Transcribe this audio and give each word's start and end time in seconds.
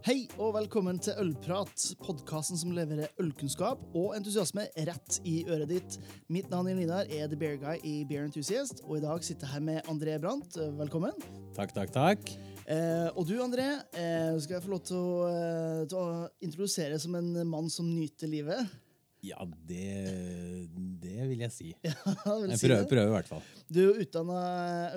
Hei 0.00 0.22
og 0.40 0.54
velkommen 0.54 0.96
til 1.04 1.12
Ølprat, 1.20 1.82
podkasten 2.00 2.56
som 2.56 2.70
leverer 2.72 3.10
ølkunnskap 3.20 3.82
og 3.92 4.14
entusiasme 4.16 4.64
rett 4.88 5.18
i 5.28 5.42
øret 5.44 5.68
ditt. 5.74 5.98
Mitt 6.32 6.48
navn 6.48 6.70
er 6.72 6.78
Linar 6.78 7.10
er 7.12 7.28
The 7.28 7.36
Bear 7.36 7.58
Guy 7.60 7.82
i 7.84 7.92
Bear 8.08 8.24
Enthusiast, 8.24 8.80
og 8.86 8.96
i 8.96 9.02
dag 9.04 9.20
sitter 9.26 9.44
jeg 9.44 9.58
her 9.58 9.66
med 9.66 9.90
André 9.92 10.14
Brandt. 10.22 10.56
Velkommen. 10.78 11.12
Takk, 11.52 11.74
takk, 11.76 11.92
takk. 11.92 12.32
Eh, 12.64 13.10
og 13.12 13.28
du, 13.28 13.34
André, 13.44 13.66
eh, 13.92 14.32
skal 14.40 14.56
jeg 14.56 14.64
få 14.64 14.72
lov 14.72 14.82
til 14.88 14.96
å, 14.96 15.12
eh, 15.28 15.84
til 15.92 16.00
å 16.00 16.08
introdusere 16.48 16.96
som 17.02 17.20
en 17.20 17.34
mann 17.52 17.68
som 17.68 17.92
nyter 17.92 18.32
livet? 18.32 18.72
Ja, 19.20 19.44
det, 19.68 19.84
det 21.04 21.28
vil 21.28 21.44
jeg 21.44 21.52
si. 21.52 21.74
Ja, 21.84 21.92
vil 22.40 22.54
Jeg 22.54 22.62
si 22.62 22.70
prøver, 22.70 22.88
prøver 22.88 23.12
i 23.12 23.16
hvert 23.18 23.32
fall. 23.34 23.44
Du 23.68 23.82
er 23.84 24.00
utdanna 24.06 24.40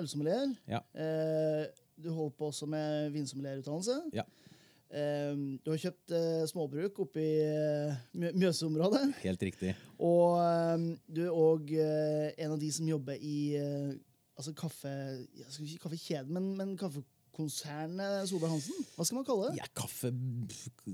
ølsommelier. 0.00 0.56
Ja. 0.64 0.80
Eh, 0.96 1.66
du 2.00 2.08
holder 2.10 2.34
på 2.38 2.48
også 2.48 2.66
med 2.66 3.12
vinsommelierutdannelse. 3.14 4.00
Ja. 4.16 4.24
Eh, 4.94 5.32
du 5.64 5.72
har 5.72 5.80
kjøpt 5.82 6.12
eh, 6.14 6.44
småbruk 6.46 7.00
oppe 7.02 7.18
i 7.18 7.30
eh, 7.42 7.96
Mjøsområdet. 8.38 9.02
Helt 9.24 9.42
riktig. 9.42 9.72
Og 9.98 10.36
eh, 10.38 10.84
du 11.10 11.24
er 11.24 11.34
òg 11.34 11.72
en 11.74 12.54
av 12.54 12.60
de 12.62 12.68
som 12.76 12.86
jobber 12.86 13.18
i 13.18 13.38
eh, 13.58 13.88
altså 14.38 14.54
kaffe... 14.58 14.92
Jeg 15.34 15.50
skal 15.50 15.66
ikke 15.66 15.82
kaffekjeden, 15.88 16.30
men, 16.36 16.46
men 16.60 16.76
kaffekonsernet 16.78 18.28
Solberg 18.30 18.54
Hansen. 18.54 18.86
Hva 18.94 19.08
skal 19.08 19.18
man 19.18 19.26
kalle 19.26 19.48
det? 19.50 19.58
Ja, 19.64 19.66
kaffe, 19.74 20.12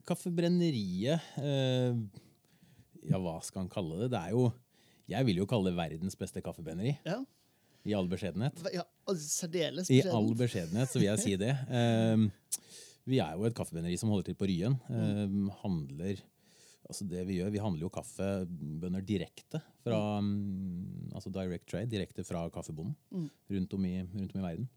kaffebrenneriet 0.08 1.28
eh, 1.42 2.00
Ja, 3.10 3.20
hva 3.20 3.36
skal 3.44 3.66
han 3.66 3.72
kalle 3.72 4.00
det? 4.04 4.10
Det 4.14 4.22
er 4.22 4.32
jo 4.36 4.46
Jeg 5.12 5.28
vil 5.28 5.42
jo 5.42 5.48
kalle 5.50 5.72
det 5.72 5.76
verdens 5.76 6.16
beste 6.16 6.40
kaffebrenneri. 6.44 6.96
Ja, 7.04 7.20
I 7.84 7.96
all 7.96 8.08
beskjedenhet. 8.08 8.64
ja 8.72 8.86
Særdeles 9.10 9.88
I 9.92 10.04
all 10.08 10.32
beskjedenhet 10.38 10.88
så 10.88 11.00
vil 11.00 11.08
jeg 11.10 11.20
si 11.26 11.36
det. 11.40 11.52
Eh, 13.10 13.14
vi 13.14 13.18
er 13.22 13.36
jo 13.36 13.46
et 13.48 13.56
kaffebrenneri 13.58 13.98
som 13.98 14.10
holder 14.12 14.30
til 14.30 14.38
på 14.38 14.46
Ryen. 14.50 14.78
Eh, 14.90 15.54
handler 15.62 16.22
Altså 16.90 17.04
det 17.06 17.26
Vi 17.28 17.36
gjør, 17.38 17.50
vi 17.52 17.60
handler 17.62 17.84
jo 17.84 17.90
kaffebønner 17.92 19.04
direkte 19.06 19.60
fra 19.84 20.18
mm, 20.20 21.12
altså 21.14 21.30
direct 21.30 21.68
trade, 21.68 21.90
direkte 21.90 22.24
fra 22.24 22.48
kaffebonden 22.50 22.96
Mm. 23.12 23.28
rundt, 23.50 23.74
om 23.74 23.84
i, 23.84 24.02
rundt 24.02 24.34
om 24.34 24.40
i 24.40 24.42
verden. 24.42 24.68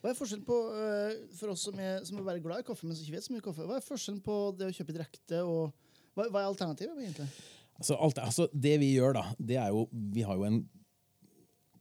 Hva 0.00 0.08
er 0.10 0.16
forskjellen 0.16 0.46
på, 0.46 0.56
eh, 0.72 1.18
for 1.36 1.52
oss 1.52 1.66
som 1.66 1.78
er, 1.78 2.02
som 2.04 2.16
er 2.16 2.24
bare 2.24 2.40
glad 2.40 2.60
i 2.60 2.62
kaffe, 2.62 2.86
men 2.86 2.96
som 2.96 3.04
ikke 3.04 3.16
vet 3.18 3.26
så 3.26 3.32
mye 3.34 3.44
kaffe, 3.44 3.66
hva 3.66 3.76
er 3.76 3.84
forskjellen 3.84 4.22
på 4.24 4.56
det 4.56 4.70
å 4.70 4.72
kjøpe 4.72 4.96
direkte 4.96 5.42
og 5.44 5.72
Hva, 6.16 6.30
hva 6.30 6.40
er 6.40 6.48
alternativet, 6.48 6.96
egentlig? 6.96 7.28
Altså, 7.78 7.94
alt, 7.96 8.18
altså 8.18 8.48
det 8.52 8.78
vi 8.80 8.94
gjør, 8.94 9.12
da, 9.14 9.34
det 9.38 9.56
er 9.60 9.68
jo 9.68 9.86
Vi 9.92 10.22
har 10.22 10.36
jo 10.36 10.44
en 10.44 10.68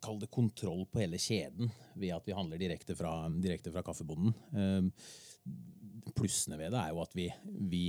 Kall 0.01 0.19
det 0.19 0.29
kontroll 0.31 0.85
på 0.87 0.99
hele 1.01 1.17
kjeden 1.19 1.71
ved 1.95 2.13
at 2.15 2.23
vi 2.27 2.35
handler 2.35 2.57
direkte 2.57 2.95
fra, 2.95 3.29
direkte 3.29 3.71
fra 3.71 3.81
kaffebonden. 3.83 4.31
Plussene 6.19 6.59
ved 6.59 6.73
det 6.75 6.81
er 6.81 6.93
jo 6.93 7.03
at 7.03 7.15
vi, 7.17 7.27
vi 7.71 7.83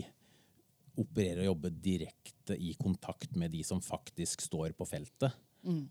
opererer 1.00 1.42
og 1.44 1.52
jobber 1.52 1.74
direkte 1.82 2.56
i 2.58 2.74
kontakt 2.78 3.34
med 3.38 3.52
de 3.54 3.62
som 3.66 3.82
faktisk 3.82 4.44
står 4.46 4.74
på 4.78 4.86
feltet. 4.88 5.34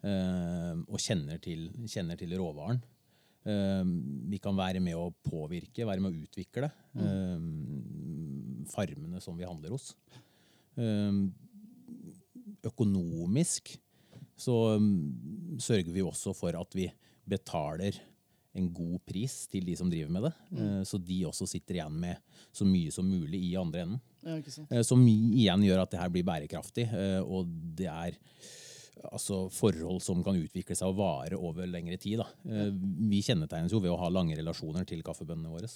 eh, 0.02 0.80
og 0.88 1.02
kjenner 1.04 1.38
til, 1.44 1.68
kjenner 1.90 2.18
til 2.20 2.34
råvaren. 2.40 2.82
Uh, 3.40 3.88
vi 4.30 4.36
kan 4.44 4.58
være 4.58 4.82
med 4.84 4.98
å 5.00 5.14
påvirke, 5.24 5.86
være 5.88 6.04
med 6.04 6.12
å 6.12 6.24
utvikle 6.26 6.68
uh, 7.00 7.38
farmene 8.68 9.22
som 9.24 9.38
vi 9.40 9.48
handler 9.48 9.72
hos. 9.74 9.94
Økonomisk 12.68 13.72
så 14.40 14.58
um, 14.76 14.92
sørger 15.60 15.92
vi 15.96 16.04
også 16.04 16.36
for 16.36 16.56
at 16.60 16.76
vi 16.76 16.90
betaler 17.30 17.98
en 18.56 18.72
god 18.74 19.00
pris 19.06 19.48
til 19.48 19.64
de 19.66 19.76
som 19.78 19.90
driver 19.92 20.10
med 20.10 20.24
det, 20.24 20.34
Mm. 20.52 20.82
så 20.86 20.98
de 21.06 21.20
også 21.26 21.48
sitter 21.48 21.76
igjen 21.76 22.00
med 22.00 22.18
så 22.52 22.66
mye 22.66 22.92
som 22.92 23.06
mulig 23.06 23.44
i 23.52 23.56
andre 23.56 23.82
enden. 23.86 24.02
Ja? 24.26 24.38
Eh, 24.72 24.82
Som 24.84 25.06
igjen 25.08 25.62
gjør 25.64 25.82
at 25.84 25.92
det 25.92 26.00
her 26.00 26.10
blir 26.10 26.24
bærekraftig, 26.26 26.88
eh, 26.92 27.22
og 27.22 27.46
det 27.76 27.88
er 27.88 28.18
altså 29.14 29.50
forhold 29.54 30.02
som 30.02 30.24
kan 30.24 30.36
utvikle 30.36 30.76
seg 30.76 30.90
og 30.90 30.98
vare 30.98 31.38
over 31.38 31.66
lengre 31.68 31.98
tid. 31.98 32.18
Da. 32.18 32.28
Eh, 32.50 32.72
Vi 33.10 33.22
kjennetegnes 33.22 33.72
jo 33.72 33.80
ved 33.80 33.92
å 33.92 34.00
ha 34.00 34.10
lange 34.10 34.36
relasjoner 34.36 34.86
til 34.86 35.02
kaffebøndene 35.04 35.50
våre. 35.54 35.70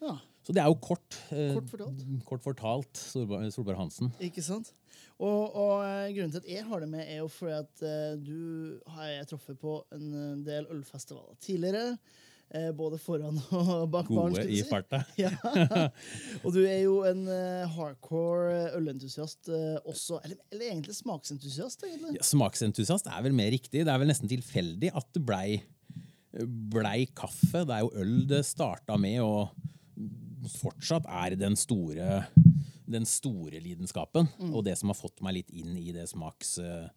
Ja, 0.00 0.18
Så 0.48 0.54
det 0.56 0.62
er 0.64 0.68
jo 0.70 0.78
kort, 0.80 1.16
eh, 1.28 1.50
Kort 1.58 1.66
fortalt. 1.68 2.04
kort 2.24 2.44
fortalt 2.46 2.96
Solberg, 2.96 3.50
Solberg 3.52 3.76
Hansen. 3.76 4.08
ikke 4.24 4.40
sant? 4.42 4.70
Og, 5.20 5.50
og 5.58 5.82
eh, 5.84 6.06
grunnen 6.16 6.32
til 6.32 6.40
at 6.40 6.48
jeg 6.48 6.64
har 6.64 6.80
det 6.80 6.88
med, 6.88 7.02
er 7.04 7.18
jo 7.20 7.26
fordi 7.28 7.52
at 7.58 7.82
eh, 7.84 8.14
du 8.16 8.78
har 8.94 9.10
jeg 9.12 9.26
truffet 9.34 9.58
på 9.60 9.74
en 9.92 10.40
del 10.46 10.64
ølfestivaler 10.72 11.36
tidligere. 11.44 11.98
eh, 12.54 12.70
både 12.72 12.96
foran 13.02 13.36
og 13.58 13.90
bak 13.92 14.08
baren. 14.08 14.32
Gode 14.38 14.46
i 14.48 14.62
si. 14.62 14.68
farta. 14.70 15.02
Ja. 15.20 15.34
Og 16.40 16.54
du 16.56 16.62
er 16.64 16.78
jo 16.86 17.02
en 17.04 17.26
hardcore 17.74 18.70
ølentusiast 18.78 19.50
også. 19.84 20.22
Eller, 20.24 20.38
eller 20.54 20.70
egentlig 20.70 20.96
smaksentusiast, 20.96 21.84
egentlig. 21.84 22.16
Ja, 22.16 22.24
smaksentusiast 22.24 23.10
er 23.12 23.20
vel 23.26 23.36
mer 23.36 23.50
riktig. 23.52 23.82
Det 23.84 23.92
er 23.92 24.00
vel 24.00 24.08
nesten 24.08 24.30
tilfeldig 24.32 24.94
at 24.96 25.12
det 25.12 25.26
blei 25.28 25.58
blei 26.72 27.06
kaffe. 27.16 27.64
Det 27.66 27.74
er 27.74 27.84
jo 27.84 27.92
øl 28.00 28.14
det 28.30 28.44
starta 28.46 28.96
med, 29.00 29.18
og 29.24 29.48
fortsatt 30.58 31.06
er 31.10 31.36
den 31.38 31.56
store, 31.58 32.22
den 32.88 33.06
store 33.08 33.60
lidenskapen. 33.64 34.28
Og 34.52 34.64
det 34.66 34.76
som 34.80 34.92
har 34.92 34.98
fått 34.98 35.22
meg 35.24 35.40
litt 35.40 35.54
inn 35.54 35.76
i, 35.78 35.90
det 35.96 36.08
smaks, 36.10 36.58
eh, 36.62 36.88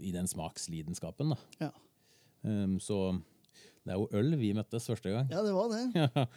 i 0.00 0.12
den 0.14 0.28
smakslidenskapen. 0.30 1.34
Ja. 1.62 1.72
Um, 2.46 2.76
så 2.82 3.16
det 3.86 3.94
er 3.94 3.98
jo 3.98 4.10
øl 4.18 4.36
vi 4.38 4.52
møttes 4.54 4.86
første 4.86 5.10
gang. 5.14 5.32
ja, 5.32 5.42
det 5.42 5.54
var 5.56 5.72
det. 5.72 6.26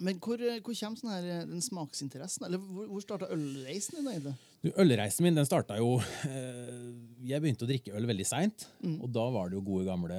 Men 0.00 0.16
hvor, 0.16 0.40
eh, 0.40 0.62
hvor 0.64 0.72
kommer 0.72 0.96
sånn 0.96 1.10
her, 1.12 1.26
eh, 1.28 1.42
den 1.48 1.60
smaksinteressen? 1.60 2.46
Eller 2.46 2.60
hvor, 2.62 2.86
hvor 2.88 3.02
starta 3.04 3.28
ølreisen 3.34 3.98
din, 3.98 4.08
egentlig? 4.08 4.32
Du, 4.60 4.70
Ølreisen 4.80 5.24
min 5.24 5.36
den 5.36 5.48
starta 5.48 5.78
jo 5.80 5.94
Jeg 7.24 7.40
begynte 7.40 7.64
å 7.64 7.68
drikke 7.68 7.94
øl 7.96 8.08
veldig 8.08 8.26
seint. 8.28 8.66
Og 8.96 9.08
da 9.12 9.26
var 9.32 9.48
det 9.48 9.58
jo 9.58 9.64
gode, 9.64 9.86
gamle 9.88 10.16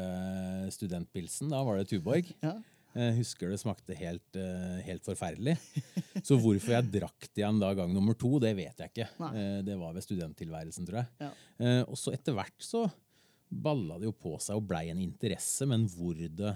studentpilsen. 0.73 1.49
Da 1.53 1.63
var 1.65 1.77
det 1.77 1.89
Tuborg. 1.89 2.29
Ja. 2.45 2.55
Jeg 2.95 3.15
husker 3.21 3.51
det 3.53 3.59
smakte 3.61 3.95
helt, 3.95 4.35
eh, 4.39 4.79
helt 4.87 5.05
forferdelig. 5.07 5.53
Så 6.27 6.35
hvorfor 6.41 6.73
jeg 6.75 6.89
drakk 6.91 7.27
det 7.29 7.39
igjen 7.43 7.59
da 7.61 7.69
gang 7.77 7.93
nummer 7.95 8.17
to, 8.19 8.33
det 8.43 8.51
vet 8.57 8.83
jeg 8.83 8.91
ikke. 8.91 9.07
Nei. 9.21 9.31
Eh, 9.39 9.61
Det 9.67 9.77
var 9.79 9.93
ved 9.95 10.03
studenttilværelsen, 10.03 10.87
tror 10.89 10.99
jeg. 11.03 11.07
Ja. 11.23 11.31
Eh, 11.63 11.81
Og 11.87 11.95
så 11.99 12.11
etter 12.17 12.35
hvert 12.35 12.57
så 12.59 12.83
balla 13.51 13.97
det 13.99 14.07
jo 14.07 14.13
på 14.15 14.37
seg 14.39 14.55
og 14.59 14.67
blei 14.67 14.85
en 14.91 14.99
interesse, 15.03 15.65
men 15.67 15.87
hvor 15.91 16.15
det, 16.15 16.53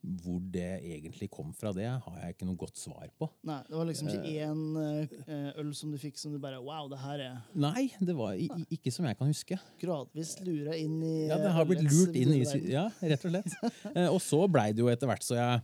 hvor 0.00 0.38
det 0.52 0.80
egentlig 0.80 1.26
kom 1.30 1.50
fra, 1.52 1.72
det 1.76 1.84
har 1.84 2.14
jeg 2.22 2.32
ikke 2.34 2.46
noe 2.48 2.56
godt 2.56 2.78
svar 2.80 3.10
på. 3.20 3.26
Nei, 3.44 3.58
det 3.68 3.76
var 3.76 3.84
liksom 3.84 4.08
ikke 4.08 4.30
én 4.46 4.60
eh, 4.80 5.50
øl 5.60 5.74
som 5.76 5.90
du 5.92 5.98
fikk 6.00 6.16
som 6.16 6.32
du 6.32 6.38
bare 6.40 6.56
Wow, 6.64 6.86
det 6.88 7.00
her 7.02 7.20
er 7.26 7.34
Nei, 7.60 7.90
det 8.00 8.14
var 8.16 8.32
i, 8.32 8.46
i- 8.48 8.78
ikke 8.78 8.92
som 8.94 9.04
jeg 9.04 9.18
kan 9.18 9.28
huske. 9.28 9.58
gradvis 9.82 10.36
lura 10.46 10.72
inn 10.78 11.02
i 11.04 11.26
Ja, 11.28 11.36
det 11.36 11.50
eh, 11.50 11.56
har 11.58 11.68
blitt 11.68 11.82
lurt 11.84 12.16
inn 12.16 12.32
i. 12.32 12.40
Ja, 12.72 12.86
rett 13.02 13.26
og 13.28 13.34
slett. 13.34 13.58
Eh, 13.94 14.08
Og 14.08 14.20
så 14.24 14.40
blei 14.48 14.70
det 14.72 14.80
jo 14.80 14.88
etter 14.88 15.10
hvert 15.10 15.26
så 15.26 15.36
jeg 15.36 15.60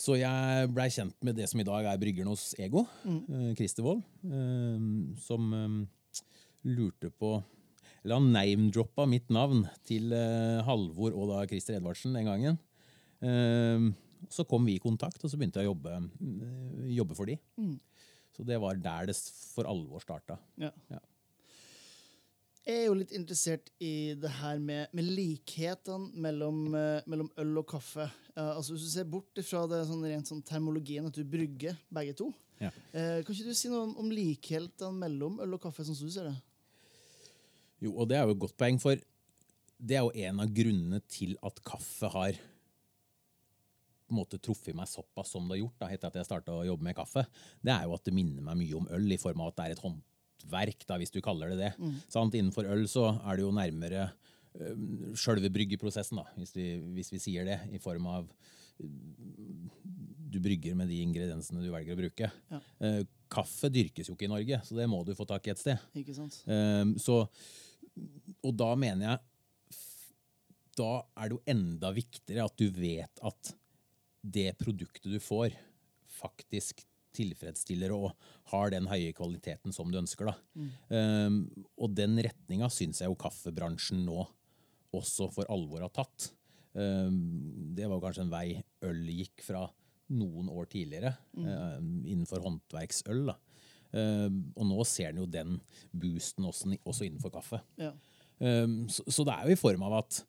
så 0.00 0.14
jeg 0.16 0.68
blei 0.72 0.86
kjent 0.88 1.14
med 1.26 1.36
det 1.36 1.46
som 1.50 1.60
i 1.60 1.66
dag 1.66 1.84
er 1.90 1.98
bryggeren 2.00 2.30
hos 2.32 2.54
Ego, 2.62 2.86
mm. 3.04 3.54
Christer 3.58 3.84
eh, 3.92 4.84
som 5.20 5.50
eh, 5.54 6.24
lurte 6.70 7.10
på 7.14 7.34
Eller 8.02 8.16
han 8.16 8.30
name-droppa 8.32 9.04
mitt 9.10 9.28
navn 9.30 9.66
til 9.84 10.10
eh, 10.16 10.62
Halvor 10.64 11.12
og 11.14 11.28
da 11.34 11.42
Christer 11.50 11.76
Edvardsen 11.76 12.14
den 12.16 12.24
gangen. 12.30 12.58
Eh, 13.22 13.90
Så 14.30 14.44
kom 14.44 14.66
vi 14.68 14.74
i 14.76 14.78
kontakt, 14.82 15.22
og 15.24 15.30
så 15.32 15.38
begynte 15.40 15.62
jeg 15.62 15.66
å 15.66 15.72
jobbe, 15.72 15.94
eh, 16.20 16.90
jobbe 16.94 17.14
for 17.16 17.26
de. 17.26 17.38
Så 18.36 18.44
det 18.46 18.58
var 18.60 18.74
der 18.76 19.06
det 19.06 19.14
for 19.54 19.64
alvor 19.64 19.98
starta. 20.04 20.36
Ja. 20.60 20.70
Ja. 20.90 20.98
Jeg 22.66 22.82
er 22.82 22.86
jo 22.86 22.94
litt 23.00 23.10
interessert 23.16 23.70
i 23.80 24.12
det 24.20 24.28
her 24.30 24.58
med, 24.60 24.88
med 24.92 25.04
likhetene 25.08 26.12
mellom, 26.20 26.74
eh, 26.76 27.00
mellom 27.08 27.30
øl 27.40 27.58
og 27.62 27.66
kaffe. 27.72 28.10
Altså 28.36 28.74
Hvis 28.76 28.84
du 28.84 28.90
ser 28.92 29.08
bort 29.10 29.40
fra 29.42 29.64
det 29.66 29.80
sånn 29.88 30.04
rent 30.04 30.28
sånn 30.28 30.44
termologien 30.46 31.06
at 31.08 31.16
du 31.16 31.24
brygger 31.24 31.76
begge 31.92 32.14
to, 32.16 32.28
Ja. 32.60 32.70
eh, 32.92 33.22
kan 33.24 33.34
ikke 33.34 33.44
du 33.48 33.54
si 33.54 33.68
noe 33.68 33.82
om, 33.88 33.96
om 33.96 34.10
likhetene 34.10 34.92
mellom 35.00 35.40
øl 35.40 35.54
og 35.54 35.62
kaffe, 35.62 35.80
sånn 35.84 35.96
som 35.96 36.06
du 36.06 36.12
ser 36.12 36.28
det? 36.28 36.36
Jo, 37.80 37.96
og 37.96 38.08
det 38.08 38.18
er 38.18 38.26
jo 38.28 38.32
et 38.36 38.38
godt 38.44 38.56
poeng, 38.56 38.78
for 38.78 38.94
det 39.80 39.96
er 39.96 40.04
jo 40.04 40.12
en 40.28 40.40
av 40.44 40.48
grunnene 40.52 41.00
til 41.08 41.36
at 41.42 41.58
kaffe 41.64 42.08
har 42.12 42.32
på 44.10 44.16
en 44.16 44.20
måte 44.20 44.40
truffet 44.42 44.76
meg 44.76 44.90
såpass 44.90 45.32
som 45.32 45.46
det 45.48 45.56
har 45.56 45.62
gjort, 45.64 45.78
da, 45.80 45.90
etter 45.94 46.10
at 46.10 46.20
jeg 46.20 46.28
starta 46.28 46.58
å 46.58 46.66
jobbe 46.66 46.88
med 46.88 46.98
kaffe. 46.98 47.24
Det 47.62 47.74
er 47.74 47.86
jo 47.86 47.96
at 47.96 48.06
det 48.06 48.16
minner 48.16 48.44
meg 48.46 48.58
mye 48.60 48.80
om 48.80 48.88
øl, 48.98 49.10
i 49.14 49.20
form 49.20 49.44
av 49.44 49.52
at 49.52 49.60
det 49.60 49.66
er 49.66 49.76
et 49.76 49.84
håndverk, 49.86 50.86
da, 50.88 50.98
hvis 51.00 51.14
du 51.14 51.20
kaller 51.24 51.54
det 51.54 51.60
det. 51.62 51.72
Sant? 52.12 52.36
Innenfor 52.36 52.68
øl 52.70 52.86
så 52.90 53.12
er 53.22 53.38
det 53.38 53.46
jo 53.46 53.54
nærmere 53.54 54.08
øh, 54.58 55.14
sjølve 55.18 55.52
bryggeprosessen, 55.54 56.20
da, 56.20 56.26
hvis 56.40 56.56
vi, 56.58 56.72
hvis 56.98 57.14
vi 57.14 57.22
sier 57.22 57.48
det, 57.48 57.60
i 57.72 57.82
form 57.82 58.10
av 58.10 58.26
øh, 58.26 59.70
du 60.30 60.38
brygger 60.42 60.76
med 60.78 60.90
de 60.90 61.00
ingrediensene 61.02 61.62
du 61.62 61.70
velger 61.72 61.96
å 61.96 62.00
bruke. 62.00 62.30
Ja. 62.52 62.60
Uh, 62.82 63.00
kaffe 63.30 63.70
dyrkes 63.72 64.10
jo 64.10 64.16
ikke 64.16 64.28
i 64.28 64.32
Norge, 64.32 64.60
så 64.66 64.76
det 64.78 64.86
må 64.90 65.02
du 65.06 65.14
få 65.18 65.26
tak 65.28 65.46
i 65.48 65.54
et 65.54 65.62
sted. 65.62 65.82
Ikke 65.98 66.14
sant? 66.16 66.40
Uh, 66.46 66.94
så, 67.02 67.22
og 68.46 68.54
da 68.56 68.72
mener 68.78 69.06
jeg 69.08 69.26
Da 70.78 70.92
er 71.18 71.28
det 71.28 71.34
jo 71.34 71.42
enda 71.50 71.90
viktigere 71.92 72.46
at 72.46 72.54
du 72.56 72.70
vet 72.72 73.22
at 73.26 73.50
det 74.20 74.52
produktet 74.60 75.10
du 75.12 75.20
får, 75.22 75.54
faktisk 76.20 76.84
tilfredsstiller 77.16 77.92
og 77.94 78.12
har 78.52 78.70
den 78.74 78.86
høye 78.90 79.14
kvaliteten 79.16 79.74
som 79.74 79.90
du 79.90 79.98
ønsker. 80.00 80.30
Da. 80.30 80.66
Um, 81.26 81.42
og 81.80 81.94
den 81.96 82.18
retninga 82.22 82.70
syns 82.72 83.02
jeg 83.02 83.10
jo 83.10 83.18
kaffebransjen 83.20 84.04
nå 84.06 84.24
også 84.96 85.30
for 85.34 85.50
alvor 85.52 85.84
har 85.86 85.92
tatt. 85.94 86.30
Um, 86.74 87.18
det 87.74 87.88
var 87.90 88.02
kanskje 88.02 88.26
en 88.26 88.32
vei 88.32 88.46
øl 88.86 89.02
gikk 89.10 89.42
fra 89.46 89.64
noen 90.10 90.48
år 90.50 90.66
tidligere, 90.70 91.12
um, 91.38 92.00
innenfor 92.02 92.42
håndverksøl. 92.46 93.24
da. 93.30 93.38
Og 93.90 94.62
nå 94.66 94.84
ser 94.86 95.10
en 95.10 95.24
jo 95.24 95.26
den 95.26 95.56
boosten 95.90 96.46
også, 96.46 96.68
også 96.86 97.08
innenfor 97.08 97.32
kaffe. 97.34 97.58
Ja. 97.74 97.90
Så, 98.38 99.02
så 99.10 99.24
det 99.26 99.34
er 99.34 99.48
jo 99.48 99.56
i 99.56 99.58
form 99.58 99.82
av 99.88 99.96
at 99.98 100.20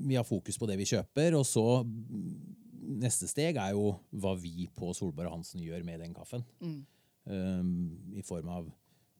vi 0.00 0.16
har 0.16 0.26
fokus 0.26 0.58
på 0.58 0.68
det 0.70 0.78
vi 0.80 0.88
kjøper, 0.88 1.36
og 1.38 1.44
så 1.48 1.82
mm, 1.84 3.00
neste 3.00 3.28
steg 3.30 3.58
er 3.60 3.74
jo 3.76 3.94
hva 4.22 4.34
vi 4.40 4.66
på 4.76 4.92
Solberg 4.96 5.30
og 5.30 5.38
Hansen 5.38 5.62
gjør 5.64 5.84
med 5.86 6.02
den 6.04 6.14
kaffen. 6.16 6.44
Um, 7.30 7.72
I 8.16 8.24
form 8.26 8.48
av 8.50 8.70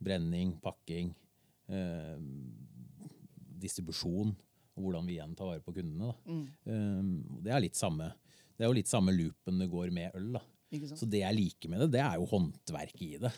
brenning, 0.00 0.56
pakking, 0.64 1.12
um, 1.68 2.30
distribusjon, 3.60 4.32
og 4.76 4.86
hvordan 4.86 5.08
vi 5.08 5.18
igjen 5.18 5.36
tar 5.36 5.52
vare 5.52 5.64
på 5.64 5.74
kundene. 5.76 6.10
Da. 6.10 6.40
Um, 6.72 7.12
det, 7.44 7.52
er 7.52 7.64
litt 7.66 7.78
samme, 7.78 8.12
det 8.56 8.64
er 8.64 8.72
jo 8.72 8.78
litt 8.80 8.90
samme 8.90 9.14
loopen 9.14 9.60
det 9.60 9.70
går 9.72 9.92
med 9.94 10.16
øl. 10.18 10.32
Da. 10.38 10.44
Så 10.96 11.08
det 11.10 11.24
jeg 11.24 11.36
liker 11.36 11.72
med 11.72 11.84
det, 11.84 11.92
det 11.98 12.04
er 12.04 12.20
jo 12.20 12.28
håndverket 12.30 13.06
i 13.06 13.16
det. 13.20 13.32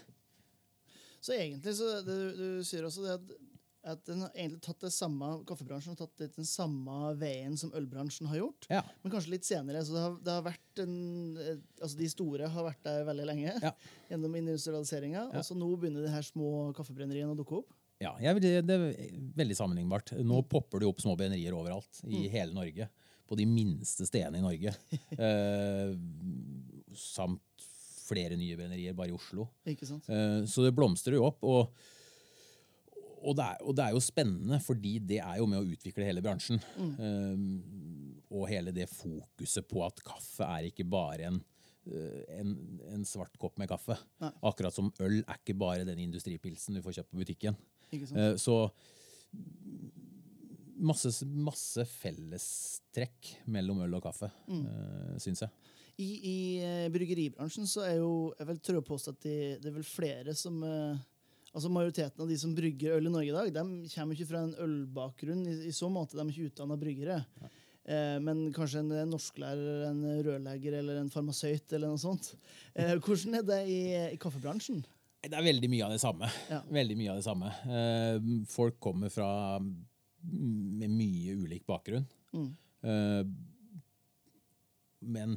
Så 1.23 1.37
egentlig, 1.37 1.75
så 1.79 2.01
det, 2.03 2.19
du 2.35 2.47
sier 2.67 2.87
også 2.87 3.05
det 3.07 3.17
at, 3.19 3.35
at 3.85 4.05
den 4.07 4.21
har 4.23 4.31
egentlig 4.37 4.61
tatt 4.63 4.79
det 4.85 4.93
samme, 4.95 5.29
kaffebransjen 5.49 5.97
har 5.97 6.07
tatt 6.07 6.23
den 6.37 6.47
samme 6.47 7.13
veien 7.19 7.57
som 7.59 7.73
ølbransjen 7.75 8.29
har 8.31 8.39
gjort, 8.39 8.69
Ja. 8.71 8.83
men 9.03 9.11
kanskje 9.13 9.33
litt 9.35 9.45
senere. 9.49 9.81
Så 9.83 9.97
det 9.97 10.03
har, 10.05 10.17
det 10.23 10.33
har 10.37 10.45
vært 10.47 10.83
en, 10.85 11.37
eh, 11.43 11.57
altså 11.83 11.97
De 11.99 12.09
store 12.13 12.49
har 12.49 12.65
vært 12.69 12.83
der 12.87 13.05
veldig 13.09 13.27
lenge 13.27 13.55
Ja. 13.63 13.73
gjennom 14.13 14.37
industrialiseringa. 14.39 15.25
Og 15.35 15.43
så 15.45 15.57
nå 15.59 15.71
begynner 15.77 16.07
de 16.07 16.13
her 16.15 16.23
små 16.23 16.73
kaffebrenneriene 16.79 17.35
å 17.35 17.39
dukke 17.39 17.59
opp. 17.59 17.73
Ja, 18.03 18.17
jeg, 18.23 18.35
vil- 18.39 18.67
det, 18.67 18.75
er 18.75 18.95
veldig 19.39 19.57
sammenlignbart. 19.59 20.13
Nå 20.27 20.43
popper 20.51 20.83
det 20.83 20.89
opp 20.91 21.03
små 21.03 21.17
brennerier 21.19 21.55
overalt 21.55 22.01
i 22.07 22.29
hele 22.31 22.55
Norge. 22.55 22.89
På 23.27 23.37
de 23.39 23.47
minste 23.47 24.05
stedene 24.07 24.39
i 24.39 24.43
Norge. 24.47 24.73
eh, 25.19 25.93
samt 26.99 27.67
flere 28.07 28.37
nye 28.37 28.57
brennerier 28.59 28.95
bare 28.97 29.13
i 29.13 29.17
Oslo. 29.17 29.47
Ikke 29.71 29.87
sant? 29.89 30.09
Eh, 30.11 30.43
så 30.51 30.65
det 30.67 30.75
blomstrer 30.77 31.17
jo 31.17 31.27
opp. 31.31 31.43
Og, 31.47 31.71
og, 33.23 33.37
det 33.39 33.47
er, 33.47 33.63
og 33.63 33.77
det 33.79 33.85
er 33.87 33.95
jo 33.97 34.03
spennende, 34.03 34.59
fordi 34.63 34.97
det 35.13 35.21
er 35.23 35.39
jo 35.41 35.47
med 35.51 35.63
å 35.63 35.67
utvikle 35.75 36.07
hele 36.09 36.23
bransjen. 36.25 36.61
Eh, 36.79 37.47
og 38.33 38.49
hele 38.51 38.75
det 38.75 38.89
fokuset 38.91 39.69
på 39.69 39.83
at 39.87 40.03
kaffe 40.07 40.47
er 40.47 40.69
ikke 40.71 40.87
bare 40.89 41.29
en, 41.31 41.41
eh, 41.87 42.23
en, 42.41 42.55
en 42.95 43.05
svart 43.09 43.37
kopp 43.41 43.59
med 43.61 43.71
kaffe. 43.71 43.99
Nei. 44.23 44.33
Akkurat 44.51 44.75
som 44.75 44.93
øl 45.05 45.21
er 45.23 45.41
ikke 45.41 45.59
bare 45.61 45.87
den 45.89 46.01
industripilsen 46.07 46.79
du 46.79 46.83
får 46.85 47.01
kjøpt 47.01 47.13
på 47.13 47.23
butikken. 47.25 47.59
Eh, 47.93 48.35
Så 48.41 48.57
masse, 50.83 51.13
masse 51.25 51.85
fellestrekk 51.87 53.37
mellom 53.53 53.85
øl 53.85 54.01
og 54.01 54.03
kaffe, 54.09 54.33
mm. 54.49 54.65
syns 55.23 55.45
jeg. 55.45 55.53
I, 56.01 56.09
I 56.09 56.37
eh, 56.65 56.89
bryggeribransjen 56.93 57.69
så 57.69 57.85
er 57.85 57.99
jo 58.01 58.13
jeg 58.39 58.49
vil 58.49 58.61
tro 58.65 58.81
påstå 58.87 59.13
at 59.13 59.25
det, 59.27 59.39
det 59.63 59.69
er 59.71 59.75
vel 59.77 59.87
flere 59.87 60.35
som 60.35 60.57
eh, 60.65 61.03
Altså 61.53 61.69
Majoriteten 61.69 62.23
av 62.25 62.31
de 62.31 62.37
som 62.41 62.55
brygger 62.57 62.95
øl 62.97 63.09
i 63.11 63.13
Norge 63.13 63.29
i 63.29 63.35
dag, 63.37 63.51
de 63.53 63.91
kommer 63.93 64.17
ikke 64.17 64.29
fra 64.31 64.41
en 64.47 64.55
ølbakgrunn. 64.65 65.43
I, 65.51 65.57
i 65.69 65.75
så 65.77 65.91
måte, 65.93 66.17
De 66.17 66.25
er 66.25 66.33
ikke 66.33 66.49
utdanna 66.53 66.79
bryggere. 66.81 67.19
Eh, 67.85 68.17
men 68.25 68.47
kanskje 68.57 68.81
en 68.81 69.11
norsklærer, 69.11 69.83
en 69.91 70.01
rørlegger 70.25 70.79
eller 70.79 71.01
en 71.03 71.11
farmasøyt 71.13 71.75
eller 71.77 71.93
noe 71.93 72.01
sånt. 72.01 72.31
Eh, 72.79 72.95
hvordan 73.05 73.37
er 73.41 73.47
det 73.51 73.61
i, 73.69 73.79
i 74.15 74.19
kaffebransjen? 74.23 74.81
Det 75.23 75.37
er 75.39 75.45
veldig 75.45 75.69
mye 75.71 75.85
av 75.87 75.93
det 75.95 76.01
samme. 76.03 76.29
Ja. 76.51 76.63
Veldig 76.73 76.97
mye 76.99 77.13
av 77.13 77.21
det 77.21 77.27
samme. 77.29 77.53
Eh, 77.69 78.31
Folk 78.51 78.81
kommer 78.83 79.13
fra 79.13 79.29
med 79.61 80.89
mye 80.91 81.37
ulik 81.45 81.67
bakgrunn. 81.69 82.07
Eh, 82.33 83.23
Men 85.03 85.37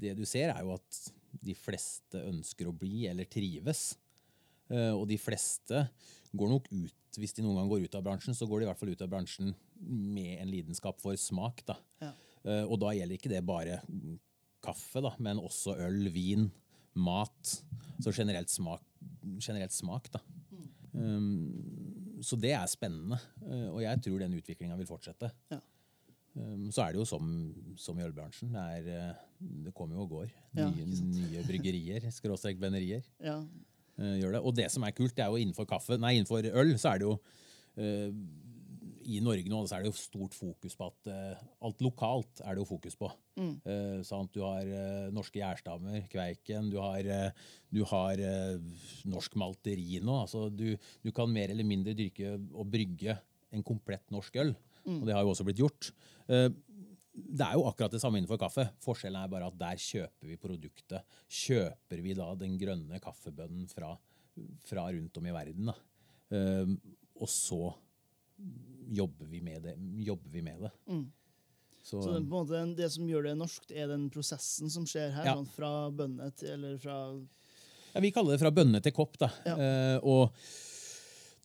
det 0.00 0.14
du 0.18 0.24
ser, 0.28 0.50
er 0.50 0.64
jo 0.64 0.74
at 0.76 0.98
de 1.44 1.54
fleste 1.56 2.20
ønsker 2.26 2.68
å 2.70 2.74
bli 2.76 3.06
eller 3.10 3.28
trives. 3.28 3.92
Eh, 4.70 4.92
Og 4.94 5.06
de 5.08 5.18
fleste 5.20 5.84
går 6.34 6.48
nok 6.50 6.68
ut, 6.72 7.18
hvis 7.20 7.34
de 7.36 7.42
noen 7.44 7.60
gang 7.60 7.68
går 7.70 7.84
ut 7.86 7.94
av 7.94 8.02
bransjen, 8.06 8.34
så 8.34 8.46
går 8.48 8.60
de 8.60 8.66
i 8.66 8.68
hvert 8.70 8.80
fall 8.80 8.90
ut 8.94 9.02
av 9.04 9.10
bransjen 9.12 9.54
med 9.84 10.38
en 10.40 10.50
lidenskap 10.50 11.00
for 11.02 11.14
smak. 11.20 11.64
Da. 11.66 11.76
Ja. 12.02 12.12
Eh, 12.44 12.64
Og 12.64 12.78
da 12.82 12.94
gjelder 12.96 13.18
ikke 13.18 13.30
det 13.32 13.44
bare 13.46 13.80
mm, 13.88 14.18
kaffe, 14.64 15.02
da, 15.04 15.12
men 15.18 15.38
også 15.42 15.76
øl, 15.84 16.08
vin, 16.14 16.48
mat. 16.94 17.58
Så 18.00 18.12
generelt 18.14 18.48
smak. 18.50 18.82
Generelt 19.42 19.72
smak 19.74 20.10
da. 20.14 20.20
Um, 20.94 22.20
så 22.22 22.36
det 22.38 22.52
er 22.54 22.68
spennende, 22.70 23.16
og 23.72 23.80
jeg 23.82 23.98
tror 24.04 24.20
den 24.22 24.36
utviklinga 24.38 24.76
vil 24.78 24.86
fortsette. 24.86 25.26
Ja. 25.50 25.58
Så 26.70 26.82
er 26.84 26.92
det 26.94 27.00
jo 27.00 27.04
som, 27.06 27.26
som 27.78 27.98
i 27.98 28.04
ølbransjen. 28.06 28.54
Det, 28.54 28.94
er, 28.94 29.18
det 29.66 29.72
kommer 29.74 29.98
jo 29.98 30.04
og 30.06 30.12
går. 30.14 30.30
Nye, 30.54 30.86
ja, 30.86 31.00
nye 31.10 31.42
bryggerier, 31.46 32.06
skråstrek 32.14 32.58
bennerier. 32.62 33.02
Ja. 33.22 33.36
Eh, 34.00 34.16
gjør 34.20 34.36
det. 34.36 34.42
Og 34.42 34.56
det 34.56 34.70
som 34.72 34.86
er 34.86 34.96
kult, 34.96 35.14
det 35.16 35.24
er 35.24 35.32
jo 35.32 35.40
innenfor 35.42 35.68
kaffe, 35.68 35.98
nei, 36.00 36.16
innenfor 36.18 36.46
øl, 36.50 36.74
så 36.80 36.94
er 36.94 37.02
det 37.02 37.08
jo 37.08 37.14
eh, 37.80 38.10
I 39.04 39.20
Norge 39.24 39.50
nå 39.52 39.60
så 39.68 39.76
er 39.76 39.84
det 39.84 39.92
jo 39.92 39.98
stort 39.98 40.36
fokus 40.36 40.76
på 40.80 40.86
at 40.88 41.10
uh, 41.12 41.42
alt 41.68 41.82
lokalt 41.84 42.40
er 42.40 42.56
det 42.56 42.62
jo 42.62 42.70
fokus 42.70 42.96
på. 42.96 43.10
Eh, 43.36 43.98
sant? 44.06 44.32
Du 44.32 44.40
har 44.46 44.64
uh, 44.64 45.10
norske 45.12 45.42
gjærstammer, 45.42 46.06
Kveiken, 46.08 46.70
du 46.72 46.78
har, 46.80 47.10
du 47.68 47.82
har 47.90 48.22
norsk 49.10 49.36
malteri 49.36 50.00
nå. 50.00 50.22
Altså, 50.22 50.46
du, 50.48 50.70
du 51.04 51.12
kan 51.12 51.28
mer 51.28 51.52
eller 51.52 51.68
mindre 51.68 51.92
dyrke 51.98 52.38
og 52.54 52.70
brygge 52.72 53.18
en 53.54 53.66
komplett 53.66 54.08
norsk 54.14 54.40
øl. 54.40 54.54
Og 54.84 55.04
det 55.08 55.14
har 55.16 55.24
jo 55.24 55.32
også 55.32 55.44
blitt 55.48 55.60
gjort. 55.60 55.92
Det 57.34 57.46
er 57.46 57.56
jo 57.58 57.64
akkurat 57.66 57.94
det 57.94 58.00
samme 58.02 58.20
innenfor 58.20 58.38
kaffe. 58.38 58.68
Forskjellen 58.84 59.24
er 59.24 59.30
bare 59.32 59.48
at 59.50 59.56
der 59.58 59.80
kjøper 59.80 60.30
vi 60.30 60.38
produktet. 60.38 61.16
Kjøper 61.26 62.02
vi 62.04 62.14
da 62.14 62.28
den 62.38 62.54
grønne 62.60 63.00
kaffebønnen 63.02 63.66
fra, 63.70 63.90
fra 64.68 64.86
rundt 64.94 65.18
om 65.18 65.26
i 65.26 65.34
verden. 65.34 65.72
Eh, 66.30 66.74
og 67.14 67.30
så 67.30 67.60
jobber 68.94 69.30
vi 69.30 69.42
med 69.42 69.66
det. 69.66 69.74
Jobber 70.06 70.30
vi 70.30 70.42
med 70.46 70.66
det. 70.66 70.72
Så, 71.84 72.00
Så 72.00 72.14
det, 72.14 72.22
på 72.30 72.38
en 72.38 72.46
måte, 72.46 72.60
det 72.78 72.90
som 72.94 73.08
gjør 73.08 73.26
det 73.28 73.34
norsk, 73.36 73.66
er 73.74 73.90
den 73.90 74.06
prosessen 74.12 74.70
som 74.72 74.86
skjer 74.88 75.10
her. 75.18 75.26
Ja. 75.28 75.34
Sånn, 75.36 75.50
fra 75.52 75.72
bønne 75.92 76.30
til 76.38 76.54
Eller 76.54 76.78
fra 76.80 76.98
ja, 77.94 78.00
vi 78.02 78.10
kaller 78.10 78.34
det 78.34 78.42
fra 78.42 78.50
bønne 78.50 78.80
til 78.82 78.94
kopp. 78.94 79.14
Da. 79.22 79.28
Ja. 79.46 79.54
Uh, 79.54 79.98
og 80.02 80.46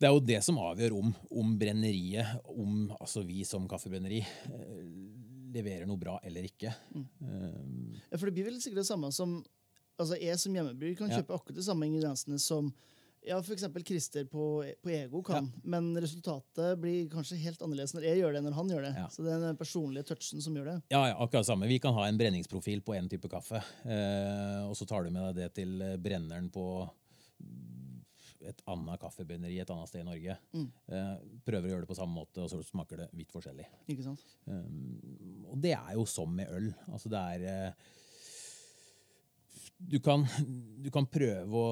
det 0.01 0.07
er 0.07 0.15
jo 0.15 0.23
det 0.23 0.39
som 0.41 0.57
avgjør 0.63 0.95
om, 0.97 1.11
om 1.41 1.51
brenneriet, 1.59 2.39
om 2.49 2.87
altså 2.95 3.21
vi 3.27 3.43
som 3.45 3.67
kaffebrenneri, 3.69 4.21
eh, 4.23 4.77
leverer 5.53 5.87
noe 5.89 5.97
bra 6.01 6.17
eller 6.23 6.45
ikke. 6.49 6.73
Eh, 6.95 8.03
Ja, 8.11 8.17
for 8.17 8.25
det 8.29 8.35
blir 8.37 8.45
vel 8.49 8.59
sikkert 8.61 8.83
det 8.83 8.89
samme 8.91 9.11
som 9.15 9.39
Altså 9.99 10.15
Jeg 10.15 10.39
som 10.39 10.53
hjemmebyr 10.55 10.93
kan 10.95 11.09
Ja. 11.11 11.17
kjøpe 11.19 11.35
akkurat 11.35 11.57
de 11.57 11.63
samme 11.65 11.83
ingrediensene 11.83 12.37
som 12.39 12.69
ja, 13.27 13.35
f.eks. 13.43 13.65
Christer 13.83 14.23
på, 14.31 14.63
på 14.81 14.89
Ego 14.95 15.19
kan, 15.21 15.49
men 15.67 15.89
resultatet 15.99 16.79
blir 16.79 17.09
kanskje 17.11 17.35
helt 17.41 17.59
annerledes 17.61 17.91
når 17.93 18.05
jeg 18.07 18.21
gjør 18.21 18.31
det, 18.31 18.39
enn 18.39 18.47
når 18.47 18.55
han 18.55 18.69
gjør 18.71 18.85
det. 18.87 18.93
Ja. 18.95 19.07
Så 19.11 19.25
det 19.25 19.33
er 19.33 19.41
den 19.43 19.57
personlige 19.59 20.05
touchen 20.07 20.39
som 20.41 20.55
gjør 20.55 20.69
det. 20.71 20.77
Ja, 20.93 21.01
ja, 21.11 21.17
akkurat 21.19 21.45
samme. 21.49 21.67
Vi 21.67 21.81
kan 21.83 21.93
ha 21.99 22.07
en 22.07 22.17
brenningsprofil 22.17 22.79
på 22.81 22.95
én 22.95 23.09
type 23.11 23.27
kaffe, 23.27 23.59
eh, 23.83 24.63
og 24.63 24.71
så 24.79 24.87
tar 24.87 25.03
du 25.03 25.11
med 25.11 25.35
deg 25.35 25.35
det 25.43 25.49
til 25.59 25.83
brenneren 25.99 26.47
på 26.49 26.63
et 28.49 28.61
annet 28.71 29.01
kaffebrenneri 29.01 29.59
et 29.59 29.69
annet 29.73 29.89
sted 29.91 29.99
i 29.99 30.07
Norge. 30.07 30.37
Eh, 30.55 31.15
prøver 31.45 31.67
å 31.67 31.71
gjøre 31.73 31.83
det 31.83 31.89
på 31.91 31.97
samme 31.99 32.15
måte, 32.21 32.39
og 32.45 32.49
så 32.53 32.61
smaker 32.63 33.03
det 33.03 33.09
vidt 33.19 33.33
forskjellig. 33.35 33.65
Ikke 33.91 34.05
sant? 34.07 34.23
Um, 34.47 35.38
og 35.49 35.57
det 35.63 35.73
er 35.77 35.95
jo 35.97 36.05
som 36.09 36.31
med 36.35 36.51
øl. 36.55 36.69
Altså 36.93 37.11
det 37.11 37.19
er 37.33 37.45
eh, 37.49 37.87
du, 39.79 39.99
kan, 40.03 40.25
du 40.83 40.89
kan 40.93 41.07
prøve 41.09 41.63
å 41.63 41.67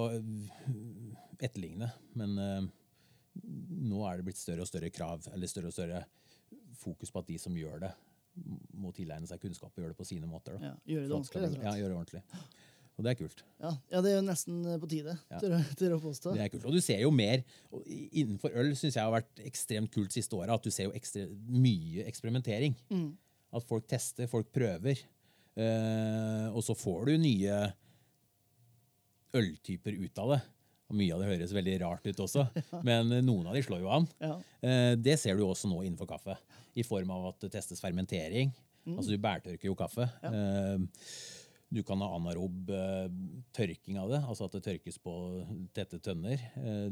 etterligne, 1.37 1.89
men 2.17 2.37
eh, 2.41 2.67
nå 3.87 4.03
er 4.09 4.19
det 4.19 4.27
blitt 4.29 4.39
større 4.41 4.63
og 4.65 4.69
større 4.69 4.91
krav, 4.93 5.27
eller 5.33 5.51
større 5.51 5.71
og 5.71 5.75
større 5.75 6.03
fokus 6.77 7.11
på 7.11 7.21
at 7.21 7.29
de 7.29 7.37
som 7.41 7.57
gjør 7.57 7.83
det, 7.87 7.91
må 8.77 8.91
tilegne 8.93 9.27
seg 9.29 9.41
kunnskap 9.41 9.71
og 9.73 9.81
gjøre 9.81 9.95
det 9.95 9.99
på 9.99 10.05
sine 10.07 10.29
måter. 10.29 10.57
Ja, 10.61 10.75
gjøre 10.85 11.07
det 11.09 11.21
skal 11.25 11.47
ordentlig, 11.47 11.63
Ja, 11.65 11.75
gjøre 11.81 11.93
det 11.93 11.97
ordentlig. 11.97 12.23
Og 12.97 13.05
det 13.05 13.11
er 13.11 13.17
kult. 13.19 13.41
Ja, 13.61 13.71
ja, 13.91 13.99
det 14.01 14.09
er 14.09 14.15
jo 14.15 14.25
nesten 14.25 14.61
på 14.81 14.87
tide, 14.89 15.13
Ja. 15.29 15.37
til, 15.77 15.93
å 15.93 15.99
påstå. 16.01 16.33
Det 16.33 16.41
er 16.41 16.49
kult. 16.49 16.65
Og 16.65 16.73
du 16.73 16.81
ser 16.81 17.01
jo 17.03 17.11
mer 17.13 17.43
og 17.69 17.83
Innenfor 17.85 18.55
øl 18.57 18.71
syns 18.77 18.97
jeg 18.97 19.03
har 19.03 19.13
vært 19.13 19.41
ekstremt 19.45 19.91
kult 19.93 20.15
siste 20.15 20.33
året. 20.33 20.55
At 20.55 20.65
du 20.65 20.73
ser 20.73 20.89
jo 20.89 20.95
ekstre, 20.97 21.27
mye 21.45 22.07
eksperimentering. 22.09 22.73
At 23.57 23.65
folk 23.67 23.87
tester, 23.89 24.29
folk 24.31 24.49
prøver. 24.53 25.01
Eh, 25.57 26.47
og 26.53 26.61
så 26.65 26.75
får 26.77 27.09
du 27.09 27.15
nye 27.21 27.57
øltyper 29.37 29.97
ut 30.03 30.21
av 30.23 30.35
det. 30.35 30.39
Og 30.87 30.95
mye 30.95 31.11
av 31.15 31.19
det 31.19 31.31
høres 31.33 31.51
veldig 31.55 31.73
rart 31.81 32.05
ut 32.07 32.21
også, 32.23 32.45
men 32.87 33.09
noen 33.27 33.49
av 33.49 33.57
de 33.57 33.63
slår 33.65 33.81
jo 33.83 33.89
an. 33.91 34.05
Ja. 34.23 34.35
Eh, 34.63 34.93
det 34.95 35.17
ser 35.19 35.35
du 35.35 35.43
også 35.43 35.67
nå 35.71 35.81
innenfor 35.83 36.07
kaffe, 36.13 36.37
i 36.79 36.85
form 36.87 37.11
av 37.15 37.33
at 37.33 37.41
det 37.43 37.51
testes 37.57 37.81
fermentering. 37.83 38.53
Altså 38.87 39.11
du 39.11 39.19
bærtørker 39.19 39.67
jo 39.67 39.75
kaffe. 39.75 40.07
Eh, 40.29 40.77
Du 41.67 41.81
kan 41.83 41.99
ha 41.99 42.05
anarob 42.15 42.69
eh, 42.71 43.09
tørking 43.51 43.97
av 43.99 44.07
det, 44.13 44.21
altså 44.23 44.45
at 44.47 44.53
det 44.55 44.61
tørkes 44.63 44.95
på 45.03 45.11
tette 45.75 45.97
tønner. 45.99 46.39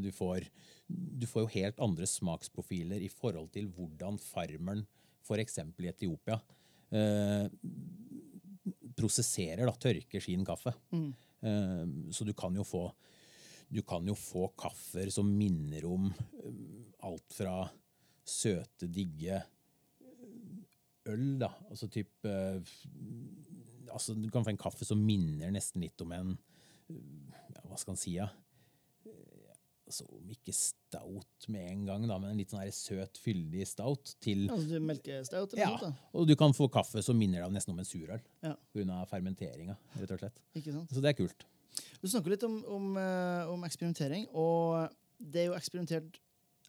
Du, 0.03 0.09
får, 0.11 0.49
du 0.91 1.23
får 1.31 1.45
jo 1.45 1.51
helt 1.53 1.79
andre 1.79 2.03
smaksprofiler 2.11 2.99
i 2.99 3.07
forhold 3.07 3.47
til 3.55 3.69
hvordan 3.71 4.19
farmeren, 4.19 4.83
f.eks. 5.25 5.59
i 5.59 5.89
Etiopia, 5.89 6.37
eh, 6.95 7.47
prosesserer, 8.95 9.65
da, 9.65 9.73
tørker 9.75 10.23
sin 10.23 10.45
kaffe. 10.47 10.73
Mm. 10.95 11.11
så 12.15 12.25
du 12.25 12.31
kan 12.33 12.55
jo 12.55 12.63
få 12.65 12.87
du 13.67 13.81
kan 13.81 14.05
jo 14.07 14.15
få 14.17 14.47
kaffer 14.57 15.09
som 15.13 15.29
minner 15.37 15.85
om 15.89 16.07
eh, 16.09 16.53
alt 17.07 17.33
fra 17.33 17.57
søte, 18.25 18.87
digge 18.89 19.41
øl, 21.11 21.25
da. 21.41 21.51
Altså 21.69 21.89
type 21.91 22.31
altså, 23.91 24.15
Du 24.15 24.29
kan 24.33 24.45
få 24.45 24.53
en 24.53 24.61
kaffe 24.61 24.85
som 24.87 25.01
minner 25.01 25.53
nesten 25.53 25.83
litt 25.83 26.01
om 26.01 26.13
en 26.15 26.33
ja, 26.89 27.61
Hva 27.65 27.77
skal 27.77 27.93
en 27.95 28.01
si? 28.01 28.15
Ja? 28.17 28.29
Altså, 29.85 30.05
om 30.09 30.29
ikke 30.33 30.53
stout 30.57 31.45
med 31.53 31.67
en 31.69 31.83
gang, 31.85 32.05
da, 32.09 32.15
men 32.17 32.31
en 32.31 32.39
litt 32.39 32.49
sånn 32.49 32.63
her 32.63 32.71
søt, 32.73 33.19
fyldig 33.21 33.67
stout. 33.69 34.15
til... 34.23 34.47
Altså 34.49 34.79
melkestout 34.81 35.53
eller 35.53 35.61
Ja, 35.61 35.71
noe 35.75 35.91
da? 35.91 36.09
og 36.17 36.25
du 36.29 36.33
kan 36.39 36.55
få 36.57 36.65
kaffe 36.73 37.03
som 37.05 37.17
minner 37.19 37.43
deg 37.45 37.53
nesten 37.53 37.75
om 37.75 37.81
en 37.83 37.85
surøl. 37.85 38.23
Ja. 38.41 38.55
Pga. 38.73 39.03
fermenteringa, 39.11 39.77
rett 39.99 40.15
og 40.15 40.23
slett. 40.23 40.41
Så 40.89 41.03
det 41.05 41.11
er 41.11 41.19
kult. 41.19 41.45
Du 42.01 42.07
snakker 42.09 42.33
litt 42.33 42.43
om, 42.47 42.57
om, 42.71 42.85
eh, 42.97 43.51
om 43.51 43.63
eksperimentering, 43.67 44.25
og 44.33 44.89
det 45.19 45.45
er 45.45 45.51
jo 45.51 45.57
eksperimentert 45.59 46.21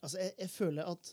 Altså, 0.04 0.18
jeg, 0.20 0.34
jeg 0.38 0.50
føler 0.52 0.84
at 0.92 1.08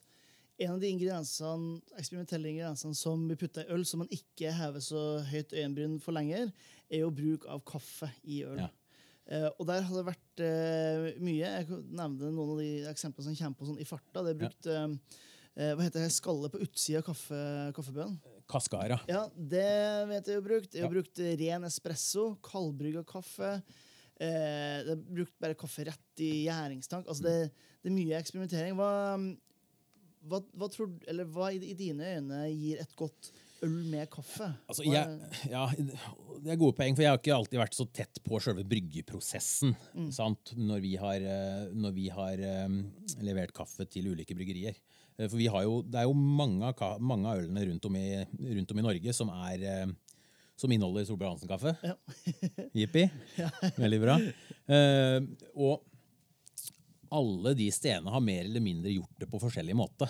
en 0.62 0.74
av 0.76 0.82
de 0.82 0.90
ingrediensene, 0.92 1.80
eksperimentelle 1.98 2.50
ingrediensene 2.52 2.98
som 2.98 3.22
vi 3.30 3.38
putter 3.40 3.64
i 3.64 3.72
øl, 3.74 3.86
som 3.88 4.04
man 4.04 4.12
ikke 4.14 4.52
hever 4.54 4.84
så 4.84 5.02
høyt 5.32 5.54
øyenbryn 5.56 5.96
for 6.04 6.14
lenger, 6.14 6.52
er 6.92 7.00
jo 7.06 7.10
bruk 7.16 7.48
av 7.50 7.64
kaffe 7.66 8.10
i 8.28 8.42
øl. 8.46 8.60
Ja. 8.60 8.68
Eh, 9.32 9.46
og 9.58 9.68
der 9.70 9.86
har 9.88 9.96
det 10.00 10.06
vært 10.10 10.42
eh, 10.44 11.06
mye. 11.24 11.52
Jeg 11.62 11.68
nevnte 11.70 12.32
noen 12.34 12.56
av 12.56 12.60
de 12.60 12.72
eksemplene 12.92 13.30
som 13.30 13.38
kommer 13.40 13.60
på 13.62 13.68
sånn 13.70 13.80
i 13.84 13.88
farta. 13.88 14.24
Det 14.26 14.34
er 14.34 14.42
brukt 14.42 14.68
ja. 14.70 14.82
eh, 15.56 15.72
hva 15.78 15.86
heter 15.86 16.04
det, 16.04 16.10
skalle 16.16 16.50
på 16.52 16.62
utsida 16.66 17.00
av 17.00 17.08
kaffe, 17.08 17.40
kaffebønnen. 17.78 18.18
Kaskara. 18.52 18.98
Ja, 19.08 19.22
det 19.38 19.64
vet 20.10 20.28
jeg 20.28 20.36
er 20.36 20.42
jo 20.42 20.46
brukt. 20.50 20.74
Jeg 20.76 20.84
har 20.84 20.90
Ja. 20.92 20.96
brukt 20.98 21.24
ren 21.44 21.64
espresso, 21.70 22.26
kaldbrygga 22.44 23.06
kaffe. 23.08 23.54
Eh, 24.20 24.84
det 24.86 24.92
er 24.98 25.06
brukt 25.08 25.34
bare 25.42 25.56
kaffe 25.58 25.88
rett 25.88 26.22
i 26.22 26.44
gjæringstank. 26.50 27.08
Altså 27.08 27.24
det, 27.24 27.38
det 27.82 27.90
er 27.90 27.96
mye 27.96 28.20
eksperimentering. 28.20 28.76
Hva, 28.78 28.92
hva, 30.28 30.44
hva 30.60 30.70
tror 30.72 30.92
eller 31.10 31.28
hva 31.32 31.50
i, 31.56 31.64
i 31.72 31.74
dine 31.80 32.12
øyne 32.20 32.44
gir 32.52 32.84
et 32.84 32.94
godt 33.00 33.32
øl 33.66 33.76
med 33.92 34.10
kaffe? 34.14 34.48
Altså, 34.70 34.84
jeg, 34.88 35.30
ja, 35.52 35.64
det 36.44 36.54
er 36.54 36.60
gode 36.62 36.76
poeng, 36.78 36.96
for 36.98 37.06
jeg 37.06 37.12
har 37.14 37.20
ikke 37.22 37.36
alltid 37.36 37.62
vært 37.62 37.78
så 37.78 37.86
tett 37.96 38.20
på 38.26 38.40
selve 38.44 38.66
bryggeprosessen. 38.68 39.76
Sant? 40.16 40.54
Når 40.60 40.84
vi 40.84 40.94
har, 41.02 41.26
eh, 41.36 41.70
når 41.74 41.96
vi 41.96 42.08
har 42.14 42.44
um, 42.66 42.80
levert 43.24 43.54
kaffe 43.56 43.88
til 43.90 44.12
ulike 44.14 44.36
bryggerier. 44.38 44.76
Eh, 45.18 45.28
For 45.28 45.38
vi 45.40 45.48
har 45.54 45.64
jo, 45.68 45.82
det 45.88 46.02
er 46.02 46.10
jo 46.10 46.18
mange 46.18 46.74
av, 46.74 47.00
mange 47.02 47.30
av 47.32 47.44
ølene 47.44 47.66
rundt 47.72 47.88
om, 47.90 47.96
i, 48.00 48.24
rundt 48.58 48.76
om 48.76 48.84
i 48.84 48.86
Norge 48.90 49.16
som, 49.16 49.32
er, 49.50 49.94
som 50.60 50.72
inneholder 50.76 51.08
Solberg 51.08 51.34
Hansen-kaffe. 51.36 51.76
Ja. 51.84 51.98
Jippi. 52.84 53.08
Veldig 53.80 54.04
bra. 54.04 54.20
Uh, 54.70 55.20
og 55.56 55.90
alle 57.14 57.54
de 57.58 57.68
stedene 57.74 58.10
har 58.10 58.24
mer 58.26 58.46
eller 58.48 58.64
mindre 58.64 58.94
gjort 58.94 59.20
det 59.22 59.28
på 59.30 59.42
forskjellig 59.44 59.76
måte. 59.78 60.08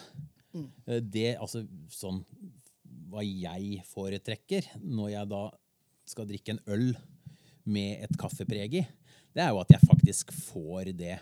Eh, 0.54 1.02
Det, 1.02 1.34
altså 1.42 1.64
sånn 1.92 2.22
Hva 3.14 3.22
jeg 3.22 3.84
foretrekker 3.86 4.72
når 4.82 5.12
jeg 5.14 5.30
da 5.30 5.44
skal 6.10 6.28
drikke 6.28 6.56
en 6.56 6.64
øl 6.74 6.90
med 7.70 8.02
et 8.08 8.18
kaffepreg 8.20 8.80
i, 8.82 8.84
det 9.34 9.44
er 9.44 9.54
jo 9.54 9.62
at 9.62 9.72
jeg 9.74 9.86
faktisk 9.86 10.34
får 10.36 10.92
det, 10.98 11.16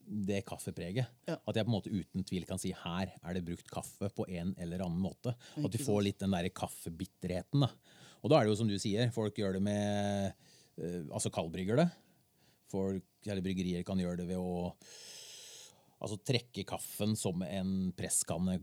det 0.00 0.40
kaffepreget. 0.48 1.08
Ja. 1.28 1.36
At 1.38 1.56
jeg 1.56 1.66
på 1.66 1.70
en 1.70 1.76
måte 1.76 1.92
uten 1.92 2.24
tvil 2.26 2.46
kan 2.48 2.60
si 2.60 2.72
her 2.76 3.12
er 3.12 3.36
det 3.36 3.44
brukt 3.46 3.68
kaffe 3.72 4.10
på 4.16 4.26
en 4.28 4.54
eller 4.60 4.84
annen 4.84 5.00
måte. 5.00 5.36
At 5.60 5.72
du 5.72 5.78
får 5.80 6.04
litt 6.08 6.20
den 6.24 6.34
der 6.34 6.50
kaffebitterheten. 6.52 7.64
Da. 7.64 7.70
Og 8.20 8.32
da 8.32 8.40
er 8.40 8.46
det 8.48 8.54
jo 8.54 8.60
som 8.60 8.70
du 8.70 8.76
sier, 8.80 9.12
folk 9.14 9.38
gjør 9.40 9.56
det 9.56 9.64
med 9.64 10.32
eh, 10.80 11.04
Altså 11.08 11.32
kaldbrygger 11.32 11.80
det. 11.80 11.88
Folk, 12.70 13.06
eller 13.26 13.44
bryggerier 13.44 13.84
kan 13.86 14.00
gjøre 14.00 14.22
det 14.22 14.28
ved 14.30 14.40
å 14.40 14.72
altså 16.00 16.16
trekke 16.24 16.64
kaffen 16.68 17.12
som, 17.18 17.42
en 17.44 17.72
presskanne, 17.96 18.56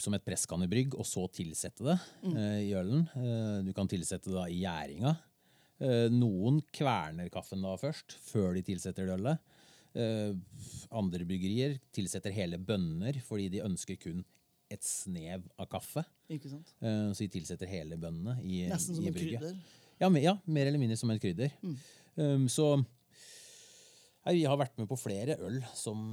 som 0.00 0.14
et 0.14 0.24
presskannebrygg, 0.26 0.94
og 0.98 1.06
så 1.06 1.24
tilsette 1.34 1.84
det 1.86 1.96
eh, 2.30 2.60
i 2.68 2.74
ølen. 2.78 3.06
Eh, 3.18 3.56
du 3.66 3.72
kan 3.76 3.90
tilsette 3.90 4.30
det 4.30 4.44
i 4.54 4.60
gjæringa. 4.62 5.14
Eh, 5.82 6.06
noen 6.14 6.60
kverner 6.74 7.30
kaffen 7.34 7.64
da 7.66 7.74
først, 7.80 8.14
før 8.30 8.54
de 8.56 8.64
tilsetter 8.70 9.08
det 9.08 9.18
ølet. 9.18 9.54
Andre 10.94 11.24
bryggerier 11.26 11.72
tilsetter 11.96 12.30
hele 12.36 12.58
bønner 12.62 13.16
fordi 13.24 13.48
de 13.50 13.64
ønsker 13.64 13.96
kun 13.98 14.20
et 14.70 14.84
snev 14.84 15.48
av 15.58 15.66
kaffe. 15.72 16.04
Ikke 16.30 16.52
sant? 16.52 16.70
Så 16.78 17.24
de 17.24 17.30
tilsetter 17.32 17.66
hele 17.72 17.96
bønnene 17.98 18.36
i, 18.44 18.60
Nesten 18.70 18.94
som 18.94 19.06
i 19.06 19.08
et 19.10 19.16
krydder. 19.16 19.56
Ja, 19.98 20.12
ja, 20.22 20.36
mer 20.46 20.68
eller 20.68 20.78
mindre 20.78 21.00
som 21.00 21.10
et 21.10 21.22
krydder. 21.24 21.56
Um, 22.20 22.46
så 22.52 22.76
vi 24.28 24.44
har 24.46 24.60
vært 24.60 24.76
med 24.78 24.86
på 24.92 25.00
flere 25.00 25.38
øl 25.48 25.58
som, 25.74 26.12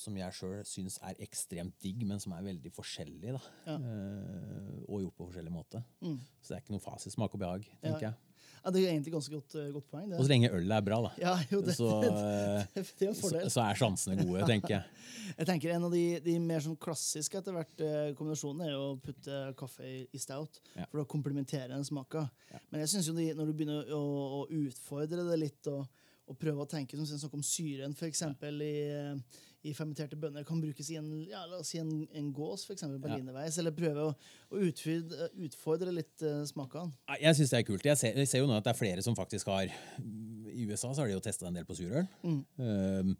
som 0.00 0.16
jeg 0.16 0.36
sjøl 0.36 0.64
syns 0.68 0.96
er 1.06 1.20
ekstremt 1.22 1.76
digg, 1.84 2.02
men 2.08 2.22
som 2.22 2.32
er 2.36 2.46
veldig 2.46 2.72
forskjellig. 2.76 3.36
Da. 3.36 3.42
Ja. 3.68 3.76
Uh, 3.76 4.80
og 4.88 5.04
gjort 5.04 5.18
på 5.20 5.28
forskjellig 5.28 5.54
måte. 5.54 5.84
Mm. 6.00 6.18
Så 6.40 6.52
det 6.52 6.58
er 6.58 6.64
ikke 6.64 6.76
noe 6.78 6.84
fasit. 6.84 7.14
Smak 7.14 7.36
og 7.36 7.44
behag, 7.44 7.68
tenker 7.84 8.08
Ja. 8.08 8.10
jeg. 8.10 8.26
Ja, 8.60 8.70
det 8.74 8.80
er 8.82 8.90
egentlig 8.90 9.12
ganske 9.14 9.32
godt, 9.32 9.54
eh, 9.56 9.70
godt 9.72 9.86
poeng. 9.88 10.10
Og 10.12 10.20
så 10.20 10.28
lenge 10.28 10.50
ølet 10.52 10.74
er 10.76 10.82
bra, 10.84 10.98
da. 11.06 11.10
Ja, 11.20 11.30
jo, 11.48 11.62
det, 11.64 11.74
Så, 11.78 11.86
det 12.98 13.06
er 13.08 13.14
så, 13.16 13.30
så 13.48 13.62
er 13.64 13.78
sjansene 13.80 14.18
gode, 14.20 14.42
tenker 14.48 14.74
jeg. 14.74 14.84
Jeg 15.40 15.46
tenker 15.46 15.72
En 15.72 15.86
av 15.86 15.94
de, 15.94 16.02
de 16.24 16.34
mer 16.42 16.60
sånn 16.64 16.76
klassiske 16.80 17.38
etter 17.38 17.54
hvert 17.54 17.82
eh, 17.86 18.10
kombinasjonene 18.18 18.66
er 18.68 18.76
å 18.76 18.98
putte 19.00 19.38
kaffe 19.56 19.86
i, 19.86 20.20
stout. 20.20 20.60
For 20.90 21.00
å 21.00 21.06
komplementere 21.08 21.70
den 21.72 21.86
smaka. 21.86 22.26
Men 22.68 22.82
jeg 22.82 22.90
synes 22.92 23.08
jo 23.08 23.14
de, 23.16 23.30
når 23.38 23.48
du 23.48 23.54
begynner 23.56 23.92
å, 23.96 24.02
å 24.40 24.44
utfordre 24.58 25.24
det 25.30 25.38
litt 25.40 25.70
og, 25.70 25.86
og 26.28 26.38
prøve 26.40 26.66
å 26.66 26.68
tenke 26.68 26.98
som 26.98 27.06
sånn, 27.08 27.38
om 27.38 27.46
syren 27.46 27.94
eksempel, 28.10 28.60
i, 28.66 28.74
i 29.66 29.72
fermenterte 29.76 30.16
bønner 30.16 30.44
kan 30.48 30.60
brukes 30.62 30.88
i 30.92 30.96
en, 30.96 31.08
ja, 31.28 31.42
la 31.48 31.58
oss 31.60 31.72
si 31.74 31.80
en, 31.80 31.90
en 32.16 32.28
gås, 32.32 32.64
f.eks. 32.64 32.86
berlinerveis. 33.02 33.58
Eller 33.60 33.74
prøve 33.76 34.06
å, 34.08 34.12
å 34.50 34.62
utfordre, 34.70 35.30
utfordre 35.46 35.94
litt 35.94 36.24
uh, 36.24 36.42
smakene. 36.48 36.94
Jeg 37.20 37.36
syns 37.36 37.52
det 37.52 37.60
er 37.60 37.66
kult. 37.68 37.88
Jeg 37.90 38.00
ser, 38.00 38.16
jeg 38.16 38.30
ser 38.30 38.44
jo 38.44 38.48
nå 38.48 38.56
at 38.56 38.66
det 38.66 38.72
er 38.72 38.80
flere 38.80 39.04
som 39.04 39.16
faktisk 39.18 39.50
har 39.52 39.68
I 39.68 40.68
USA 40.68 40.94
så 40.94 41.02
har 41.02 41.10
de 41.10 41.18
jo 41.18 41.24
testa 41.24 41.48
en 41.48 41.58
del 41.60 41.68
på 41.68 41.76
surøl. 41.76 42.08
Um, 42.24 43.16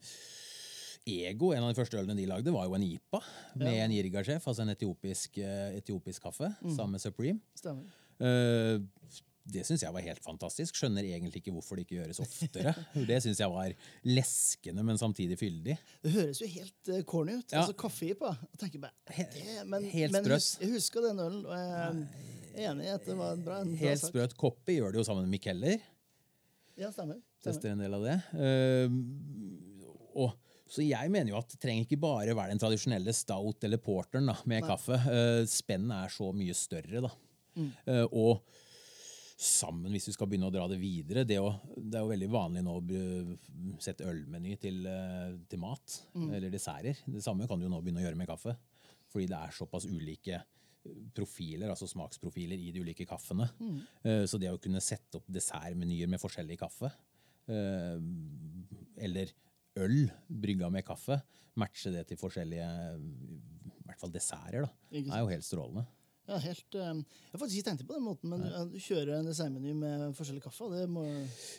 Ego, 1.10 1.52
en 1.56 1.64
av 1.64 1.72
de 1.72 1.78
første 1.78 1.96
ølene 1.98 2.16
de 2.18 2.28
lagde, 2.28 2.52
var 2.54 2.68
jo 2.68 2.76
en 2.76 2.84
IPA 2.84 3.20
med 3.60 3.78
en 3.84 3.94
Jirga-sjef, 3.96 4.44
altså 4.46 4.64
en 4.64 4.72
etiopisk, 4.74 5.38
eh, 5.40 5.78
etiopisk 5.78 6.22
kaffe, 6.28 6.50
sammen 6.60 6.98
med 6.98 7.02
Supreme. 7.02 7.40
Stemmer. 7.56 7.88
Uh, 8.20 8.84
det 9.48 9.62
syns 9.66 9.82
jeg 9.82 9.94
var 9.94 10.04
helt 10.04 10.22
fantastisk. 10.24 10.76
Skjønner 10.76 11.06
egentlig 11.06 11.40
ikke 11.40 11.54
hvorfor 11.54 11.78
det 11.78 11.86
ikke 11.86 12.00
gjøres 12.00 12.20
oftere. 12.22 12.74
Det 13.10 13.20
syns 13.24 13.40
jeg 13.40 13.52
var 13.52 13.72
leskende, 14.06 14.84
men 14.86 15.00
samtidig 15.00 15.38
fyldig. 15.40 15.76
Det 16.04 16.12
høres 16.14 16.42
jo 16.42 16.48
helt 16.50 16.90
uh, 16.92 17.00
corny 17.08 17.38
ut. 17.38 17.54
Ja. 17.54 17.64
Altså 17.64 17.74
tenker 18.60 18.82
bare, 18.82 18.92
det, 19.08 19.56
men, 19.66 19.86
helt 19.90 20.14
men 20.14 20.28
hus, 20.28 20.52
jeg 20.60 20.74
husker 20.74 21.08
den 21.08 21.22
ølen, 21.24 21.40
og 21.48 21.56
jeg 21.56 21.72
er 21.80 22.68
enig 22.70 22.86
i 22.86 22.92
at 22.92 23.08
det 23.08 23.16
var 23.16 23.34
en 23.38 23.42
bra, 23.46 23.62
en 23.64 23.72
bra 23.72 23.80
Helt 23.80 24.02
sak. 24.02 24.12
sprøt. 24.12 24.36
Koppi 24.38 24.78
gjør 24.78 24.94
det 24.94 25.02
jo 25.02 25.08
sammen 25.08 25.26
med 25.26 25.38
Mikkeller. 25.38 25.82
Ja, 26.80 26.92
stemmer. 26.94 27.18
tester 27.44 27.74
en 27.74 27.82
del 27.82 27.96
av 27.96 28.06
det. 28.06 28.16
Uh, 28.36 28.88
og, 30.20 30.36
så 30.70 30.84
jeg 30.84 31.10
mener 31.10 31.32
jo 31.32 31.40
at 31.40 31.50
det 31.50 31.58
trenger 31.62 31.88
ikke 31.88 31.98
bare 32.02 32.36
være 32.36 32.52
den 32.52 32.60
tradisjonelle 32.62 33.14
stout 33.16 33.64
eller 33.66 33.80
porteren 33.82 34.30
da, 34.30 34.36
med 34.50 34.68
kaffe. 34.68 35.00
Uh, 35.08 35.42
spennet 35.50 35.96
er 36.04 36.14
så 36.14 36.30
mye 36.36 36.56
større. 36.56 37.08
da. 37.08 37.14
Uh, 37.58 38.06
og 38.12 38.44
sammen, 39.40 39.92
hvis 39.94 40.10
vi 40.10 40.14
skal 40.14 40.28
begynne 40.28 40.50
å 40.50 40.52
dra 40.52 40.66
det 40.68 40.76
videre 40.80 41.22
Det, 41.24 41.38
å, 41.40 41.48
det 41.76 41.96
er 41.96 42.04
jo 42.04 42.12
veldig 42.12 42.28
vanlig 42.32 42.62
nå 42.66 42.74
å 42.76 43.78
sette 43.80 44.04
ølmeny 44.08 44.56
til, 44.60 44.82
uh, 44.84 45.32
til 45.48 45.62
mat, 45.62 45.96
eller 46.20 46.52
desserter. 46.52 47.00
Det 47.08 47.24
samme 47.24 47.48
kan 47.48 47.60
du 47.60 47.68
nå 47.70 47.80
begynne 47.80 48.02
å 48.02 48.04
gjøre 48.04 48.20
med 48.20 48.28
kaffe. 48.28 48.56
Fordi 49.10 49.28
det 49.30 49.38
er 49.38 49.56
såpass 49.56 49.88
ulike 49.88 50.42
profiler, 51.16 51.68
altså 51.72 51.88
smaksprofiler 51.90 52.60
i 52.60 52.70
de 52.72 52.80
ulike 52.80 53.04
kaffene. 53.08 53.48
Mm. 53.58 53.80
Så 54.30 54.38
det 54.40 54.48
å 54.48 54.60
kunne 54.62 54.80
sette 54.80 55.18
opp 55.18 55.26
dessertmenyer 55.28 56.08
med 56.08 56.22
forskjellig 56.22 56.56
kaffe, 56.62 56.88
eh, 57.50 57.98
eller 59.04 59.32
øl 59.80 59.98
brygga 60.28 60.70
med 60.72 60.86
kaffe, 60.86 61.20
matche 61.60 61.92
det 61.94 62.06
til 62.08 62.20
forskjellige 62.20 62.68
i 63.00 63.86
hvert 63.88 64.00
fall 64.00 64.12
desserter, 64.14 64.66
da, 64.66 64.70
er 65.00 65.24
jo 65.24 65.32
helt 65.32 65.46
strålende. 65.46 65.86
Ja, 66.30 66.38
helt, 66.44 66.76
eh, 66.78 66.90
jeg 66.94 67.32
har 67.34 67.40
faktisk 67.42 67.58
ikke 67.58 67.68
tenkt 67.70 67.86
på 67.88 67.96
den 67.96 68.04
måten, 68.06 68.30
men 68.30 68.44
ja, 68.46 68.62
du 68.70 68.76
kjører 68.78 69.16
en 69.18 69.26
dessertmeny 69.26 69.72
med 69.74 70.04
forskjellig 70.18 70.44
kaffe. 70.44 70.68
Det, 70.70 70.84
må, 70.90 71.04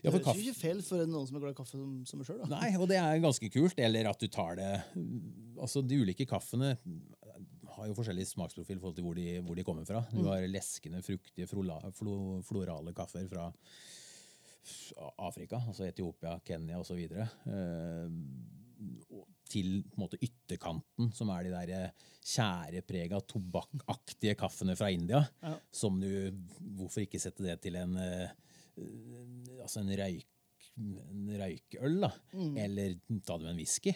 Ja, 0.05 0.13
høres 0.13 0.29
ikke 0.39 0.55
feil 0.55 0.83
for 0.87 1.03
noen 1.09 1.27
som 1.27 1.37
er 1.37 1.43
glad 1.43 1.55
i 1.55 1.59
kaffe 1.59 1.75
som, 1.75 1.97
som 2.07 2.23
sjøl. 2.27 2.43
Nei, 2.51 2.71
og 2.79 2.87
det 2.91 3.01
er 3.01 3.23
ganske 3.23 3.51
kult. 3.51 3.79
Eller 3.81 4.07
at 4.11 4.21
du 4.21 4.29
tar 4.31 4.55
det 4.59 4.71
Altså, 5.61 5.83
de 5.85 5.99
ulike 6.01 6.25
kaffene 6.29 6.71
har 7.75 7.89
jo 7.89 7.95
forskjellig 7.97 8.25
smaksprofil 8.29 8.77
i 8.77 8.81
forhold 8.81 8.97
til 8.97 9.05
hvor 9.05 9.17
de, 9.17 9.25
hvor 9.45 9.57
de 9.57 9.65
kommer 9.67 9.85
fra. 9.87 10.01
Du 10.11 10.23
har 10.27 10.43
leskende, 10.49 11.03
fruktige, 11.05 11.47
florale 11.49 12.95
kaffer 12.97 13.27
fra 13.31 13.49
Afrika, 15.21 15.61
altså 15.67 15.87
Etiopia, 15.87 16.35
Kenya 16.45 16.79
osv. 16.81 16.99
Eh, 19.51 19.57
til 19.61 19.83
på 19.83 19.97
en 19.97 20.05
måte 20.05 20.19
ytterkanten, 20.21 21.11
som 21.13 21.29
er 21.33 21.45
de 21.45 21.51
der 21.53 21.71
eh, 21.75 22.09
tjæreprega, 22.23 23.19
tobakkaktige 23.27 24.35
kaffene 24.39 24.75
fra 24.75 24.91
India. 24.91 25.23
Ja. 25.41 25.55
Som 25.71 25.99
du 25.99 26.31
Hvorfor 26.77 27.03
ikke 27.03 27.19
sette 27.19 27.43
det 27.43 27.59
til 27.61 27.75
en 27.75 27.97
eh, 27.97 28.31
altså 29.61 29.81
en, 29.81 29.91
røyk, 29.91 30.27
en 30.79 31.27
røykøl, 31.41 31.99
da? 32.01 32.11
Eller 32.63 32.95
ta 33.25 33.37
det 33.37 33.45
med 33.45 33.53
en 33.53 33.59
whisky. 33.59 33.93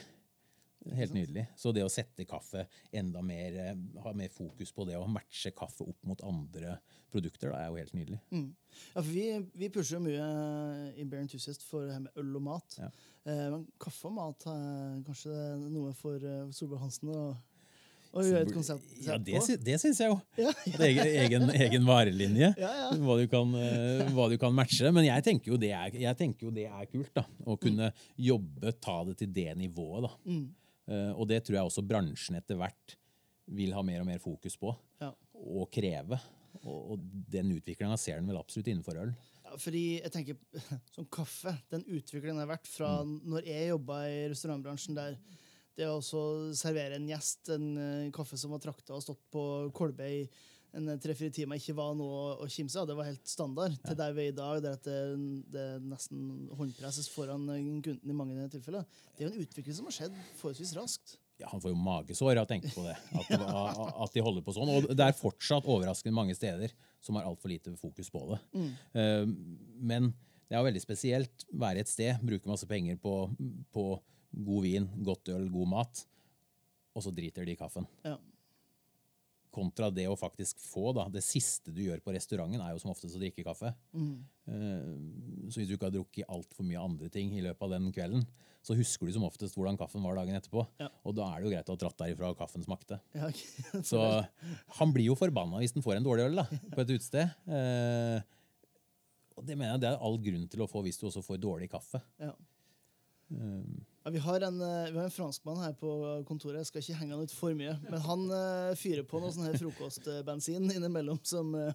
Helt 0.93 1.15
nydelig. 1.15 1.47
Så 1.57 1.71
det 1.73 1.81
å 1.85 1.89
sette 1.89 2.27
kaffe 2.29 2.67
enda 2.93 3.21
mer, 3.25 3.55
eh, 3.57 3.79
ha 4.03 4.13
mer 4.13 4.29
fokus 4.29 4.71
på 4.75 4.85
det 4.85 4.99
å 4.99 5.07
matche 5.09 5.51
kaffe 5.55 5.87
opp 5.87 6.05
mot 6.05 6.21
andre 6.27 6.77
produkter, 7.13 7.49
da, 7.49 7.63
er 7.63 7.71
jo 7.71 7.79
helt 7.79 7.95
nydelig. 7.97 8.19
Ja, 8.35 9.01
for 9.01 9.09
vi, 9.09 9.25
vi 9.55 9.71
pusher 9.73 9.97
jo 9.97 10.03
mye 10.05 10.93
i 10.99 11.07
Bear 11.07 11.23
Enthusiast 11.23 11.65
for 11.65 11.87
det 11.87 11.95
her 11.95 12.05
med 12.05 12.21
øl 12.21 12.37
og 12.37 12.45
mat. 12.51 12.77
Ja. 12.81 12.91
Eh, 13.25 13.47
men 13.55 13.65
kaffe 13.81 14.11
og 14.11 14.15
mat 14.19 14.45
er 14.51 15.01
kanskje 15.07 15.35
noe 15.65 15.93
for 15.97 16.21
uh, 16.21 16.45
Solberg 16.53 16.83
Hansen 16.83 17.09
å, 17.09 17.21
å 18.15 18.23
gjøre 18.23 18.45
et 18.45 18.51
konsept 18.53 18.91
Ja, 19.03 19.17
det, 19.17 19.39
på? 19.41 19.55
det 19.65 19.79
syns 19.81 20.01
jeg 20.03 20.11
jo. 20.11 20.19
Ja, 20.43 20.51
Det 20.65 20.91
er 20.91 21.09
Egen, 21.25 21.47
egen, 21.51 21.87
varelinje. 21.87 22.51
Ja, 22.61 22.73
ja. 22.83 22.91
Hva, 23.01 23.17
du 23.19 23.25
kan, 23.31 23.55
eh, 23.59 24.05
hva 24.15 24.27
du 24.31 24.37
kan 24.41 24.53
matche. 24.55 24.91
Men 24.93 25.07
jeg 25.07 25.25
tenker 25.25 25.55
jo 25.55 25.59
det 25.61 25.73
er, 25.75 25.97
jeg 26.05 26.35
jo 26.43 26.53
det 26.53 26.67
er 26.69 26.85
kult. 26.91 27.11
da, 27.17 27.25
Å 27.47 27.57
kunne 27.59 27.89
jobbe, 28.15 28.75
ta 28.79 29.01
det 29.09 29.17
til 29.23 29.33
det 29.35 29.49
nivået. 29.59 30.05
da. 30.05 30.13
Mm. 30.29 30.45
Eh, 30.85 31.11
og 31.13 31.27
det 31.29 31.41
tror 31.45 31.59
jeg 31.59 31.69
også 31.69 31.85
bransjen 31.85 32.37
etter 32.39 32.59
hvert 32.59 32.97
vil 33.55 33.75
ha 33.77 33.83
mer 33.85 34.01
og 34.01 34.09
mer 34.09 34.21
fokus 34.21 34.57
på. 34.57 34.73
Ja. 35.01 35.11
Og 35.35 35.69
kreve. 35.73 36.19
Og, 36.65 36.97
den 37.29 37.51
utviklinga 37.53 37.97
ser 37.99 38.21
den 38.21 38.29
vel 38.31 38.39
absolutt 38.39 38.69
innenfor 38.71 38.97
øl. 39.01 39.11
Ja, 39.45 39.57
fordi 39.61 39.83
jeg 39.99 40.13
tenker, 40.13 40.37
Som 40.95 41.07
kaffe, 41.13 41.53
den 41.73 41.85
utviklingen 41.85 42.41
har 42.41 42.49
vært 42.55 42.69
fra 42.69 42.97
Mm. 43.03 43.19
når 43.33 43.49
jeg 43.51 43.73
jobba 43.73 43.99
i 44.09 44.21
restaurantbransjen, 44.31 44.97
der 44.97 45.19
det 45.75 45.89
å 45.89 45.97
også 45.99 46.55
servere 46.55 46.95
en 46.95 47.09
gjest 47.09 47.49
en 47.51 47.65
eh, 47.77 48.11
kaffe 48.15 48.37
som 48.39 48.53
var 48.55 48.61
trakta 48.63 48.95
og 48.95 49.03
stått 49.03 49.25
på 49.33 49.43
kolbe 49.75 50.07
i 50.07 50.21
en 50.75 50.91
eh, 50.91 51.01
tre-fire 51.01 51.33
timer, 51.33 51.59
ikke 51.59 51.75
var 51.77 51.93
noe 51.97 52.21
å, 52.35 52.47
kimse 52.51 52.79
av. 52.81 52.87
Det 52.89 52.95
var 52.97 53.09
helt 53.09 53.29
standard. 53.29 53.75
Til 53.85 53.97
der 53.99 54.15
vi 54.15 54.25
er 54.27 54.33
i 54.33 54.37
dag, 54.37 54.61
der 54.63 54.79
det, 54.85 54.97
det 55.53 55.67
nesten 55.85 56.49
håndpresses 56.59 57.09
foran 57.13 57.45
gunten 57.49 57.83
kunden 57.85 58.11
i 58.11 58.17
mange 58.17 58.49
tilfeller. 58.53 58.87
Det 59.15 59.23
er 59.23 59.29
jo 59.29 59.33
en 59.33 59.45
utvikling 59.45 59.77
som 59.77 59.87
har 59.89 59.97
skjedd 59.99 60.17
forholdsvis 60.41 60.75
raskt. 60.79 61.15
Ja, 61.41 61.49
Han 61.51 61.59
får 61.59 61.73
jo 61.73 61.79
magesår 61.83 62.37
av 62.39 62.45
å 62.45 62.49
tenke 62.49 62.71
på 62.71 62.85
det. 62.85 62.95
At, 63.19 63.31
at 64.05 64.13
de 64.15 64.23
holder 64.23 64.45
på 64.45 64.55
sånn. 64.55 64.71
Og 64.71 64.91
det 64.95 65.07
er 65.07 65.17
fortsatt 65.17 65.67
overraskende 65.67 66.15
mange 66.15 66.35
steder 66.37 66.71
som 67.03 67.19
har 67.19 67.27
altfor 67.27 67.51
lite 67.51 67.75
fokus 67.79 68.07
på 68.09 68.23
det. 68.31 68.39
Mm. 68.55 69.33
men 69.91 70.13
det 70.45 70.53
er 70.53 70.61
jo 70.61 70.67
veldig 70.67 70.81
spesielt 70.81 71.45
å 71.49 71.59
være 71.63 71.81
et 71.81 71.89
sted, 71.89 72.21
bruke 72.21 72.49
masse 72.49 72.67
penger 72.69 72.99
på, 73.01 73.13
på 73.73 73.85
god 74.45 74.65
vin, 74.65 74.85
godt 75.05 75.31
øl, 75.33 75.47
god 75.49 75.71
mat, 75.71 76.01
og 76.95 77.03
så 77.03 77.13
driter 77.13 77.47
de 77.47 77.55
i 77.55 77.59
kaffen. 77.59 77.87
Ja. 78.05 78.15
Kontra 79.55 79.89
det 79.93 80.07
å 80.11 80.17
faktisk 80.19 80.59
få, 80.59 80.89
da. 80.97 81.07
Det 81.11 81.23
siste 81.23 81.71
du 81.73 81.85
gjør 81.85 82.01
på 82.03 82.13
restauranten, 82.15 82.61
er 82.61 82.73
jo 82.75 82.81
som 82.83 82.91
oftest 82.91 83.15
å 83.15 83.21
drikke 83.21 83.45
kaffe. 83.45 83.71
Mm. 83.95 84.17
Så 85.49 85.61
hvis 85.61 85.69
du 85.69 85.77
ikke 85.77 85.87
har 85.87 85.95
drukket 85.95 86.29
altfor 86.31 86.67
mye 86.67 86.81
andre 86.81 87.09
ting 87.13 87.31
i 87.37 87.43
løpet 87.45 87.63
av 87.65 87.77
den 87.77 87.87
kvelden, 87.95 88.25
så 88.65 88.73
husker 88.77 89.05
du 89.05 89.13
som 89.13 89.25
oftest 89.27 89.57
hvordan 89.57 89.77
kaffen 89.77 90.03
var 90.05 90.17
dagen 90.17 90.37
etterpå. 90.37 90.63
Ja. 90.81 90.89
Og 91.05 91.13
da 91.17 91.27
er 91.29 91.41
det 91.41 91.45
jo 91.45 91.53
greit 91.53 91.67
å 91.69 91.75
ha 91.75 91.81
dratt 91.83 91.99
derifra 91.99 92.31
og 92.33 92.39
kaffen 92.39 92.65
smakte. 92.65 92.97
Ja, 93.13 93.29
okay. 93.29 93.83
Så 93.91 94.01
han 94.79 94.93
blir 94.95 95.11
jo 95.11 95.17
forbanna 95.19 95.61
hvis 95.61 95.75
han 95.75 95.85
får 95.85 95.99
en 95.99 96.07
dårlig 96.07 96.25
øl 96.31 96.39
da, 96.41 96.47
på 96.73 96.81
et 96.81 96.95
utested. 96.95 97.35
Eh, 97.45 98.17
og 99.35 99.45
det 99.45 99.57
mener 99.59 99.75
jeg 99.75 99.83
det 99.83 99.91
er 99.91 100.05
all 100.07 100.17
grunn 100.23 100.47
til 100.49 100.63
å 100.65 100.69
få 100.71 100.81
hvis 100.85 100.97
du 100.97 101.05
også 101.11 101.21
får 101.25 101.41
dårlig 101.43 101.69
kaffe. 101.71 102.01
Ja. 102.21 102.33
Ja, 104.05 104.11
vi, 104.11 104.19
har 104.21 104.41
en, 104.41 104.61
eh, 104.61 104.91
vi 104.91 104.97
har 104.97 105.03
en 105.03 105.11
franskmann 105.11 105.57
her 105.57 105.71
på 105.73 105.91
kontoret. 106.27 106.59
Jeg 106.59 106.67
skal 106.69 106.83
ikke 106.83 106.97
henge 106.99 107.15
han 107.15 107.25
ut 107.25 107.31
for 107.33 107.55
mye. 107.57 107.71
Men 107.89 108.03
han 108.05 108.25
uh, 108.29 108.75
fyrer 108.77 109.01
på 109.09 109.17
noe 109.17 109.33
sånn 109.33 109.47
her 109.47 109.57
frokostbensin 109.57 110.67
innimellom 110.75 111.17
som, 111.25 111.49
uh, 111.57 111.71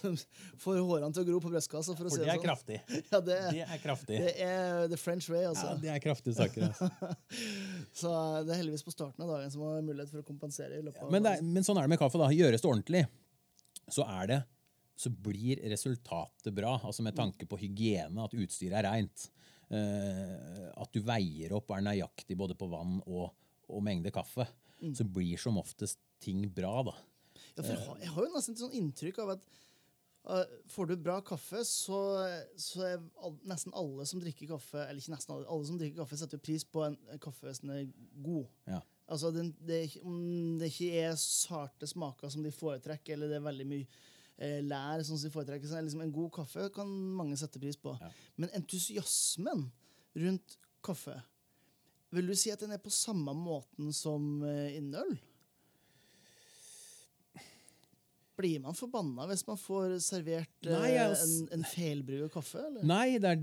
som 0.00 0.16
får 0.58 0.80
hårene 0.80 1.14
til 1.14 1.22
å 1.22 1.28
gro 1.28 1.38
på 1.44 1.52
brystkassa. 1.52 1.94
For 1.94 2.10
å 2.10 2.10
si 2.10 2.18
det 2.18 2.26
det 2.26 2.32
er 2.32 2.40
sånn. 2.40 2.48
kraftig. 2.48 2.80
Ja, 3.12 3.20
det, 3.22 3.38
Det 3.54 3.62
er 3.62 3.84
kraftig. 3.84 4.18
det 4.24 4.34
er 4.42 4.90
the 4.90 4.98
French 4.98 5.30
way, 5.30 5.44
altså. 5.46 5.70
Ja, 5.70 5.78
det 5.84 5.94
er 5.94 6.02
kraftige 6.02 6.34
saker. 6.40 6.66
Altså. 6.66 7.14
Så 8.02 8.16
det 8.42 8.56
er 8.56 8.62
heldigvis 8.64 8.82
på 8.88 8.96
starten 8.96 9.28
av 9.28 9.30
dagen 9.36 9.54
som 9.54 9.62
har 9.68 9.78
mulighet 9.86 10.10
for 10.10 10.24
å 10.24 10.26
kompensere. 10.26 10.82
i 10.82 10.82
løpet 10.82 11.06
av 11.06 11.14
Men, 11.14 11.28
det 11.28 11.38
er, 11.38 11.46
men 11.46 11.62
sånn 11.62 11.78
er 11.78 11.86
det 11.86 11.94
med 11.94 12.02
kaffe. 12.02 12.18
da. 12.18 12.32
Gjøres 12.34 12.66
det 12.66 12.72
ordentlig, 12.74 13.06
så 13.86 14.10
er 14.18 14.32
det 14.34 14.42
så 14.98 15.14
blir 15.14 15.62
resultatet 15.70 16.50
bra. 16.58 16.80
Altså 16.82 17.06
Med 17.06 17.14
tanke 17.14 17.46
på 17.46 17.62
hygiene, 17.62 18.18
at 18.26 18.34
utstyret 18.34 18.80
er 18.82 18.90
reint. 18.90 19.30
Eh, 19.74 20.66
at 20.72 20.94
du 20.94 21.02
veier 21.04 21.54
opp 21.56 21.70
og 21.70 21.78
er 21.78 21.86
nøyaktig 21.90 22.36
både 22.38 22.56
på 22.58 22.68
vann 22.70 22.98
og, 23.06 23.30
og 23.68 23.84
mengde 23.84 24.12
kaffe. 24.14 24.46
Så 24.94 25.02
blir 25.02 25.40
som 25.42 25.58
oftest 25.58 25.98
ting 26.22 26.44
bra, 26.54 26.82
da. 26.86 26.94
Ja, 27.56 27.64
jeg, 27.64 27.80
har, 27.82 27.96
jeg 28.02 28.12
har 28.14 28.26
jo 28.26 28.34
nesten 28.34 28.54
et 28.54 28.60
sånn 28.62 28.76
inntrykk 28.78 29.18
av 29.24 29.32
at 29.34 29.42
uh, 30.30 30.44
får 30.70 30.90
du 30.90 30.94
bra 31.02 31.16
kaffe, 31.26 31.64
så, 31.66 31.98
så 32.58 32.84
er 32.86 33.02
nesten 33.50 33.74
alle 33.78 34.06
som 34.06 34.22
drikker 34.22 34.50
kaffe 34.52 34.84
Eller 34.84 35.02
ikke 35.02 35.14
nesten 35.14 35.34
alle, 35.34 35.48
alle 35.50 35.66
som 35.66 35.80
drikker 35.80 36.02
kaffe, 36.04 36.20
setter 36.20 36.42
pris 36.42 36.66
på 36.66 36.84
en, 36.86 36.98
en 37.10 37.22
kaffe 37.22 37.54
som 37.58 37.72
er 37.74 37.88
god. 38.22 38.46
Ja. 38.70 38.82
Altså, 39.08 39.32
det, 39.34 39.48
det, 39.66 39.80
Om 40.04 40.58
det 40.60 40.70
ikke 40.72 41.02
er 41.06 41.18
sarte 41.18 41.88
smaker 41.88 42.30
som 42.32 42.46
de 42.46 42.54
foretrekker, 42.54 43.16
eller 43.16 43.32
det 43.32 43.40
er 43.40 43.48
veldig 43.48 43.68
mye 43.70 44.06
eh, 44.38 44.60
lær 44.64 45.02
som 45.06 45.18
de 45.20 45.30
foretrekker, 45.34 45.68
så 45.70 45.78
er 45.78 45.86
liksom 45.86 46.02
en 46.06 46.12
god 46.14 46.30
kaffe 46.40 46.68
kan 46.74 46.88
mange 47.18 47.36
sette 47.40 47.60
pris 47.62 47.76
på. 47.80 47.94
Ja. 48.00 48.10
Men 48.36 48.50
entusiasmen 48.58 49.66
rundt 50.18 50.56
kaffe, 50.84 51.16
vil 52.14 52.26
du 52.30 52.34
si 52.38 52.50
at 52.54 52.62
den 52.64 52.72
er 52.72 52.80
på 52.80 52.90
samme 52.94 53.34
måten 53.36 53.90
som 53.92 54.38
eh, 54.48 54.76
innen 54.78 54.94
øl? 55.02 55.18
Blir 58.38 58.60
man 58.62 58.76
forbanna 58.78 59.24
hvis 59.26 59.40
man 59.48 59.58
får 59.58 59.96
servert 60.04 60.66
eh, 60.68 60.70
Nei, 60.70 60.90
jeg- 60.94 61.16
en, 61.24 61.48
en 61.56 61.64
feilbrygget 61.66 62.30
kaffe? 62.36 62.60
Eller? 62.68 62.84
Nei, 62.86 63.16
der, 63.22 63.40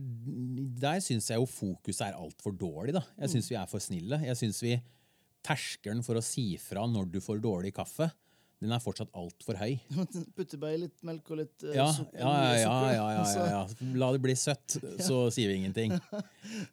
der 0.80 1.02
syns 1.04 1.28
jeg 1.34 1.42
jo 1.42 1.48
fokuset 1.52 2.06
er 2.08 2.16
altfor 2.16 2.56
dårlig. 2.56 2.94
da. 2.96 3.02
Jeg 3.20 3.34
syns 3.34 3.50
vi 3.52 3.58
er 3.60 3.68
for 3.68 3.84
snille. 3.84 4.22
Jeg 4.24 4.40
synes 4.40 4.62
vi 4.64 4.78
Terskelen 5.46 6.00
for 6.02 6.18
å 6.18 6.24
si 6.26 6.56
fra 6.58 6.88
når 6.90 7.12
du 7.12 7.20
får 7.22 7.38
dårlig 7.44 7.74
kaffe, 7.76 8.08
den 8.66 8.74
er 8.76 8.82
fortsatt 8.84 9.14
altfor 9.18 9.58
høy. 9.62 9.78
Putte 10.38 10.60
bare 10.62 10.76
i 10.76 10.82
litt 10.84 11.06
melk 11.08 11.30
og 11.32 11.40
litt 11.44 11.64
eh, 11.70 11.78
Ja, 11.78 11.88
sukker. 11.94 12.20
ja, 12.20 12.34
ja, 12.60 12.74
ja, 12.98 13.14
ja, 13.30 13.46
ja. 13.54 13.64
La 14.02 14.12
det 14.16 14.22
bli 14.26 14.36
søtt, 14.38 14.78
så 15.08 15.26
sier 15.34 15.54
vi 15.54 15.62
ingenting. 15.62 15.94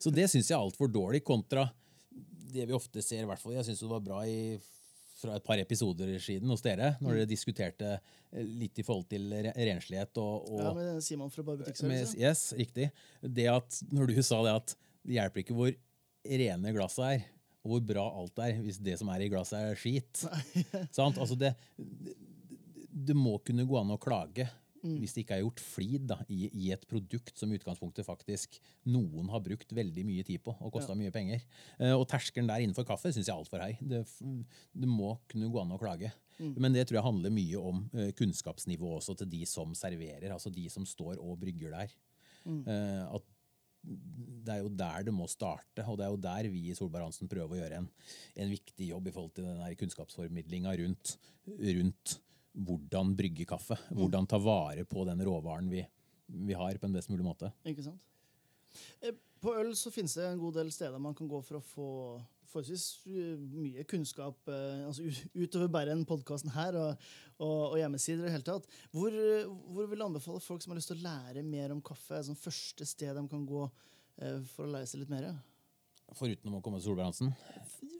Så 0.01 0.11
det 0.13 0.27
syns 0.33 0.49
jeg 0.51 0.57
er 0.57 0.61
altfor 0.61 0.91
dårlig, 0.91 1.23
kontra 1.27 1.69
det 2.53 2.67
vi 2.69 2.75
ofte 2.77 3.01
ser. 3.01 3.23
i 3.23 3.29
hvert 3.29 3.41
fall. 3.41 3.55
Jeg 3.55 3.65
syns 3.69 3.79
det 3.81 3.89
var 3.89 4.03
bra 4.05 4.19
i, 4.29 4.57
fra 5.17 5.37
et 5.39 5.45
par 5.47 5.57
episoder 5.61 6.11
siden 6.21 6.51
hos 6.53 6.61
dere, 6.65 6.91
når 7.01 7.21
dere 7.21 7.29
diskuterte 7.31 7.95
eh, 7.95 8.43
litt 8.43 8.77
i 8.77 8.85
forhold 8.85 9.07
til 9.09 9.29
renslighet 9.55 10.19
og, 10.21 10.49
og 10.51 10.61
Ja, 10.61 10.73
med 10.77 11.03
Simon 11.05 11.31
fra 11.33 11.45
Barbutikkservice. 11.47 12.17
Yes, 12.21 12.49
riktig. 12.59 12.91
Det 13.23 13.47
at, 13.49 13.79
når 13.93 14.11
du 14.13 14.19
sa 14.21 14.41
det 14.45 14.57
at 14.59 14.75
det 15.03 15.17
hjelper 15.17 15.41
ikke 15.43 15.55
hvor 15.57 15.73
rene 16.23 16.71
glasset 16.75 17.05
er, 17.09 17.23
og 17.63 17.71
hvor 17.71 17.85
bra 17.93 18.03
alt 18.19 18.41
er, 18.43 18.57
hvis 18.63 18.81
det 18.83 18.97
som 18.99 19.11
er 19.13 19.23
i 19.23 19.29
glasset 19.31 19.71
er 19.71 19.79
skit. 19.79 20.25
Sant? 20.97 21.19
Altså 21.21 21.37
det, 21.39 21.53
det, 21.77 23.15
må 23.15 23.37
kunne 23.45 23.67
gå 23.67 23.79
an 23.79 23.95
å 23.95 24.01
klage 24.01 24.49
hvis 24.83 25.13
det 25.15 25.23
ikke 25.23 25.37
er 25.37 25.43
gjort 25.45 25.61
flid 25.63 26.07
da, 26.09 26.17
i, 26.27 26.49
i 26.59 26.71
et 26.75 26.81
produkt 26.89 27.37
som 27.39 27.51
utgangspunktet 27.55 28.03
faktisk 28.03 28.57
noen 28.91 29.29
har 29.31 29.43
brukt 29.45 29.71
veldig 29.71 30.03
mye 30.03 30.25
tid 30.27 30.43
på 30.43 30.51
og 30.57 30.73
kosta 30.75 30.95
mye 30.99 31.13
penger. 31.15 31.45
Uh, 31.79 31.93
og 31.93 32.03
terskelen 32.11 32.49
der 32.51 32.65
innenfor 32.65 32.83
kaffe 32.87 33.13
syns 33.13 33.29
jeg 33.29 33.31
er 33.31 33.39
altfor 33.39 33.63
høy. 33.63 33.77
Det, 33.79 34.03
det 34.75 34.89
må 34.91 35.13
kunne 35.31 35.47
gå 35.53 35.61
an 35.61 35.71
å 35.71 35.79
klage. 35.79 36.11
Men 36.43 36.75
det 36.75 36.83
tror 36.89 36.99
jeg 36.99 37.05
handler 37.05 37.31
mye 37.31 37.61
om 37.61 37.85
uh, 37.93 38.09
kunnskapsnivå 38.19 38.97
også 38.97 39.15
til 39.21 39.31
de 39.31 39.45
som 39.47 39.71
serverer, 39.77 40.33
altså 40.35 40.51
de 40.51 40.67
som 40.73 40.83
står 40.89 41.15
og 41.21 41.39
brygger 41.45 41.71
der. 41.77 41.95
Eh, 42.43 43.03
at 43.15 43.27
det 43.83 44.53
er 44.53 44.61
jo 44.63 44.69
der 44.75 45.05
det 45.07 45.13
må 45.15 45.27
starte, 45.31 45.83
og 45.87 45.97
det 45.99 46.05
er 46.05 46.11
jo 46.13 46.19
der 46.23 46.49
vi 46.51 46.61
i 46.71 46.75
Solberg 46.77 47.07
Hansen 47.07 47.29
prøver 47.31 47.55
å 47.55 47.59
gjøre 47.59 47.81
en, 47.81 47.89
en 48.39 48.51
viktig 48.51 48.89
jobb 48.89 49.09
i 49.09 49.13
forhold 49.15 49.33
til 49.35 49.47
den 49.47 49.61
her 49.63 49.75
kunnskapsformidlinga 49.79 50.75
rundt, 50.79 51.17
rundt 51.47 52.15
hvordan 52.53 53.13
brygge 53.17 53.47
kaffe. 53.49 53.77
Hvordan 53.89 54.27
ta 54.29 54.39
vare 54.41 54.85
på 54.85 55.05
den 55.09 55.23
råvaren 55.25 55.69
vi, 55.71 55.83
vi 56.47 56.57
har, 56.57 56.77
på 56.77 56.89
en 56.89 56.95
best 56.95 57.11
mulig 57.11 57.25
måte. 57.25 57.51
Ikke 57.67 57.85
sant? 57.85 58.01
Eh, 59.01 59.15
På 59.43 59.55
øl 59.59 59.73
så 59.75 59.91
finnes 59.91 60.13
det 60.15 60.27
en 60.29 60.39
god 60.39 60.61
del 60.61 60.71
steder 60.71 61.01
man 61.01 61.15
kan 61.17 61.27
gå 61.27 61.41
for 61.43 61.59
å 61.59 61.65
få 61.73 61.87
forholdsvis 62.53 62.85
eh, 63.09 63.37
mye 63.57 63.85
kunnskap 63.89 64.51
eh, 64.51 64.83
altså 64.87 65.05
utover 65.33 65.71
bare 65.73 65.91
denne 65.91 66.07
podkasten 66.09 66.53
her 66.55 66.77
og, 66.79 67.07
og, 67.39 67.73
og 67.73 67.77
hjemmesider. 67.81 68.21
i 68.23 68.27
det 68.27 68.35
hele 68.37 68.47
tatt. 68.47 68.67
Hvor, 68.93 69.17
hvor 69.73 69.89
vil 69.89 70.01
du 70.01 70.05
anbefale 70.05 70.43
folk 70.43 70.63
som 70.63 70.73
har 70.73 70.79
lyst 70.79 70.91
til 70.93 71.01
å 71.01 71.07
lære 71.07 71.45
mer 71.47 71.73
om 71.75 71.81
kaffe? 71.85 72.21
Som 72.27 72.37
første 72.39 72.87
sted 72.87 73.15
de 73.17 73.25
kan 73.31 73.47
gå 73.49 73.65
eh, 73.65 74.39
for 74.53 74.67
å 74.67 74.73
lære 74.75 74.89
seg 74.89 75.03
litt 75.03 75.13
mer? 75.13 75.31
Foruten 76.13 76.53
å 76.53 76.61
komme 76.61 76.79
til 76.79 76.91
Solbransjen? 76.91 77.33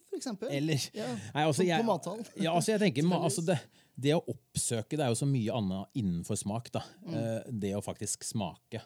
For 0.10 0.20
eksempel. 0.20 0.52
Eller 0.54 0.82
Ja, 0.94 1.08
Nei, 1.34 1.46
altså, 1.48 1.66
jeg, 1.66 1.82
på 1.82 1.90
mathall. 1.90 2.26
Ja, 2.38 2.54
altså, 2.54 2.76
jeg 2.76 2.84
tenker, 2.84 3.08
altså, 3.18 3.46
det, 3.48 3.58
det 3.98 4.14
å 4.14 4.22
oppsøke 4.22 5.00
det 5.00 5.08
er 5.08 5.14
jo 5.14 5.22
så 5.24 5.30
mye 5.30 5.56
annet 5.58 6.02
innenfor 6.04 6.38
smak. 6.38 6.70
da. 6.76 6.84
Mm. 7.08 7.56
Det 7.64 7.74
å 7.78 7.82
faktisk 7.82 8.28
smake. 8.28 8.84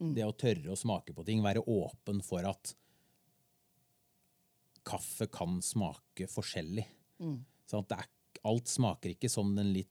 Det 0.00 0.24
å 0.24 0.36
tørre 0.38 0.72
å 0.72 0.78
smake 0.78 1.12
på 1.16 1.24
ting. 1.26 1.42
Være 1.44 1.64
åpen 1.66 2.22
for 2.24 2.46
at 2.48 2.72
kaffe 4.90 5.28
kan 5.32 5.60
smake 5.64 6.28
forskjellig. 6.30 6.86
Mm. 7.22 7.38
Sånn 7.70 7.84
at 7.84 7.92
det 7.92 8.02
er, 8.02 8.10
alt 8.50 8.70
smaker 8.72 9.14
ikke 9.14 9.30
som 9.30 9.50
den 9.56 9.72
litt 9.74 9.88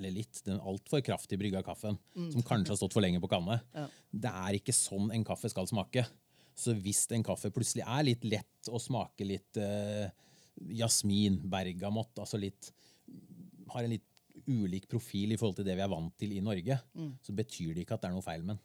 eller 0.00 0.14
litt, 0.14 0.38
den 0.46 0.60
altfor 0.64 1.02
kraftig 1.04 1.36
brygga 1.36 1.60
kaffen, 1.66 1.98
som 2.32 2.44
kanskje 2.46 2.72
har 2.72 2.78
stått 2.80 2.94
for 2.96 3.04
lenge 3.04 3.20
på 3.20 3.30
kanne. 3.30 3.60
Mm. 3.60 3.76
Ja. 3.80 3.86
Det 4.24 4.30
er 4.42 4.56
ikke 4.56 4.74
sånn 4.74 5.10
en 5.14 5.24
kaffe 5.26 5.50
skal 5.52 5.68
smake. 5.68 6.06
Så 6.56 6.74
hvis 6.82 7.04
en 7.14 7.24
kaffe 7.24 7.50
plutselig 7.54 7.84
er 7.84 8.06
litt 8.06 8.24
lett 8.26 8.70
å 8.70 8.80
smake 8.80 9.26
litt 9.26 9.60
eh, 9.60 10.08
jasmin, 10.80 11.38
bergamott, 11.50 12.18
altså 12.20 12.40
litt 12.40 12.72
Har 13.70 13.84
en 13.84 13.92
litt 13.92 14.06
ulik 14.50 14.88
profil 14.90 15.34
i 15.34 15.38
forhold 15.38 15.60
til 15.60 15.68
det 15.68 15.76
vi 15.78 15.84
er 15.84 15.92
vant 15.92 16.14
til 16.18 16.32
i 16.34 16.42
Norge, 16.42 16.78
så 17.22 17.34
betyr 17.36 17.74
det 17.76 17.84
ikke 17.84 17.94
at 17.98 18.02
det 18.02 18.08
er 18.08 18.16
noe 18.16 18.24
feil 18.24 18.42
med 18.42 18.56
den. 18.56 18.64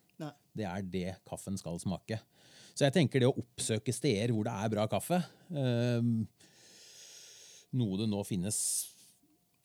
Det 0.56 0.66
er 0.66 0.88
det 0.96 1.10
kaffen 1.28 1.60
skal 1.60 1.78
smake. 1.82 2.18
Så 2.76 2.84
jeg 2.88 2.96
tenker 2.98 3.24
det 3.24 3.30
å 3.30 3.38
oppsøke 3.40 3.94
steder 3.96 4.34
hvor 4.36 4.48
det 4.48 4.56
er 4.56 4.72
bra 4.74 4.84
kaffe 4.92 5.22
eh, 5.56 6.10
Noe 7.76 8.00
det 8.02 8.10
nå 8.12 8.20
finnes 8.28 8.58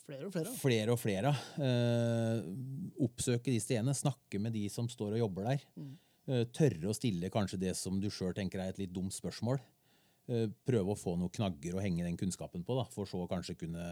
Flere 0.06 0.26
og 0.26 0.32
flere. 0.34 0.52
flere 0.58 0.94
og 0.94 0.98
flere. 0.98 1.30
Eh, 1.62 2.40
oppsøke 3.06 3.52
de 3.52 3.60
stedene, 3.62 3.92
snakke 3.94 4.40
med 4.42 4.56
de 4.56 4.64
som 4.72 4.88
står 4.90 5.14
og 5.14 5.20
jobber 5.20 5.46
der. 5.52 5.60
Eh, 6.26 6.40
tørre 6.50 6.90
å 6.90 6.94
stille 6.96 7.30
kanskje 7.30 7.60
det 7.62 7.76
som 7.78 8.00
du 8.02 8.08
sjøl 8.10 8.34
tenker 8.34 8.58
er 8.58 8.72
et 8.72 8.80
litt 8.82 8.90
dumt 8.94 9.14
spørsmål. 9.14 9.60
Eh, 10.30 10.48
prøve 10.66 10.96
å 10.96 10.98
få 10.98 11.14
noen 11.14 11.30
knagger 11.30 11.78
å 11.78 11.84
henge 11.84 12.02
den 12.08 12.18
kunnskapen 12.18 12.66
på, 12.66 12.74
da, 12.80 12.88
for 12.90 13.06
så 13.06 13.22
kanskje 13.30 13.54
kunne 13.62 13.86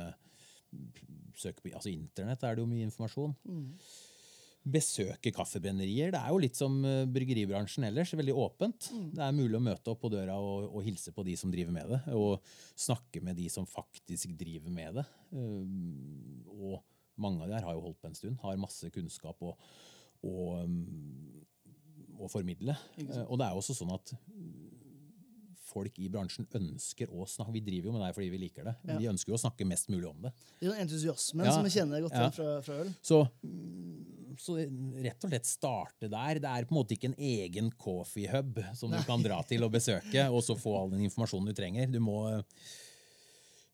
søke 1.39 1.63
på 1.63 1.71
altså 1.71 1.93
Internett 1.93 2.43
er 2.43 2.59
det 2.59 2.65
jo 2.65 2.71
mye 2.73 2.89
informasjon. 2.89 3.37
Besøke 4.69 5.31
kaffebrennerier. 5.33 6.11
Det 6.13 6.21
er 6.21 6.33
jo 6.35 6.41
litt 6.43 6.59
som 6.59 6.75
eh, 6.85 7.07
bryggeribransjen 7.09 7.87
ellers. 7.89 8.13
Veldig 8.19 8.35
åpent. 8.37 8.91
Det 9.15 9.23
er 9.25 9.37
mulig 9.37 9.57
å 9.57 9.65
møte 9.65 9.93
opp 9.93 10.03
på 10.03 10.11
døra 10.13 10.37
og, 10.43 10.67
og 10.73 10.85
hilse 10.85 11.15
på 11.15 11.25
de 11.25 11.37
som 11.41 11.53
driver 11.53 11.75
med 11.75 11.93
det. 11.95 12.01
Og 12.19 12.43
snakke 12.75 13.23
med 13.25 13.39
de 13.39 13.49
som 13.53 13.69
faktisk 13.69 14.35
driver 14.41 14.75
med 14.75 15.01
det. 15.01 15.07
Eh, 15.33 16.49
og 16.59 16.83
mange 17.19 17.43
av 17.43 17.51
de 17.51 17.59
her 17.59 17.67
har 17.67 17.79
jo 17.79 17.87
holdt 17.87 18.01
på 18.03 18.11
en 18.11 18.19
stund. 18.19 18.41
Har 18.43 18.61
masse 18.61 18.91
kunnskap 18.95 19.43
og, 19.47 19.69
um, 20.23 20.79
å 22.19 22.31
formidle. 22.31 22.77
Eh, 23.01 23.25
og 23.27 23.39
det 23.39 23.49
er 23.49 23.55
jo 23.55 23.63
også 23.63 23.79
sånn 23.79 23.95
at 23.95 24.15
folk 25.69 25.99
i 26.03 26.09
bransjen 26.13 26.47
ønsker 26.59 27.11
å 27.13 27.27
snakke 27.29 27.53
Vi 27.59 27.61
driver 27.67 27.91
jo 27.91 27.93
med 27.97 28.03
det 28.07 28.15
fordi 28.17 28.31
vi 28.33 28.41
liker 28.47 28.65
det. 28.71 28.75
Ja. 28.89 28.99
de 28.99 29.09
ønsker 29.13 29.33
jo 29.33 29.37
å 29.39 29.43
snakke 29.45 29.67
mest 29.69 29.89
mulig 29.93 30.09
om 30.11 30.23
det. 30.27 30.33
Det 30.61 30.69
er 30.73 30.81
entusiasmen 30.85 31.47
Ja. 31.47 31.53
som 31.53 31.65
vi 31.69 31.71
kjenner 31.77 32.03
godt 32.07 32.17
Ja. 32.19 32.31
fra, 32.31 32.61
fra 32.63 32.75
øl. 32.83 32.93
Så, 33.03 33.21
mm, 33.45 34.37
så 34.39 34.57
rett 35.03 35.25
og 35.25 35.31
slett 35.33 35.47
starte 35.51 36.09
der. 36.11 36.39
Det 36.39 36.45
er 36.51 36.65
på 36.69 36.73
en 36.75 36.79
måte 36.83 36.95
ikke 36.97 37.11
en 37.13 37.19
egen 37.19 37.71
coffee 37.79 38.29
hub 38.31 38.61
som 38.75 38.91
du 38.91 38.99
kan 39.05 39.23
dra 39.23 39.43
til 39.43 39.65
og 39.65 39.73
besøke, 39.73 40.29
og 40.31 40.43
så 40.43 40.57
få 40.59 40.77
all 40.83 40.91
den 40.91 41.01
informasjonen 41.09 41.47
du 41.51 41.55
trenger. 41.59 41.91
Du 41.91 41.99
må, 42.01 42.43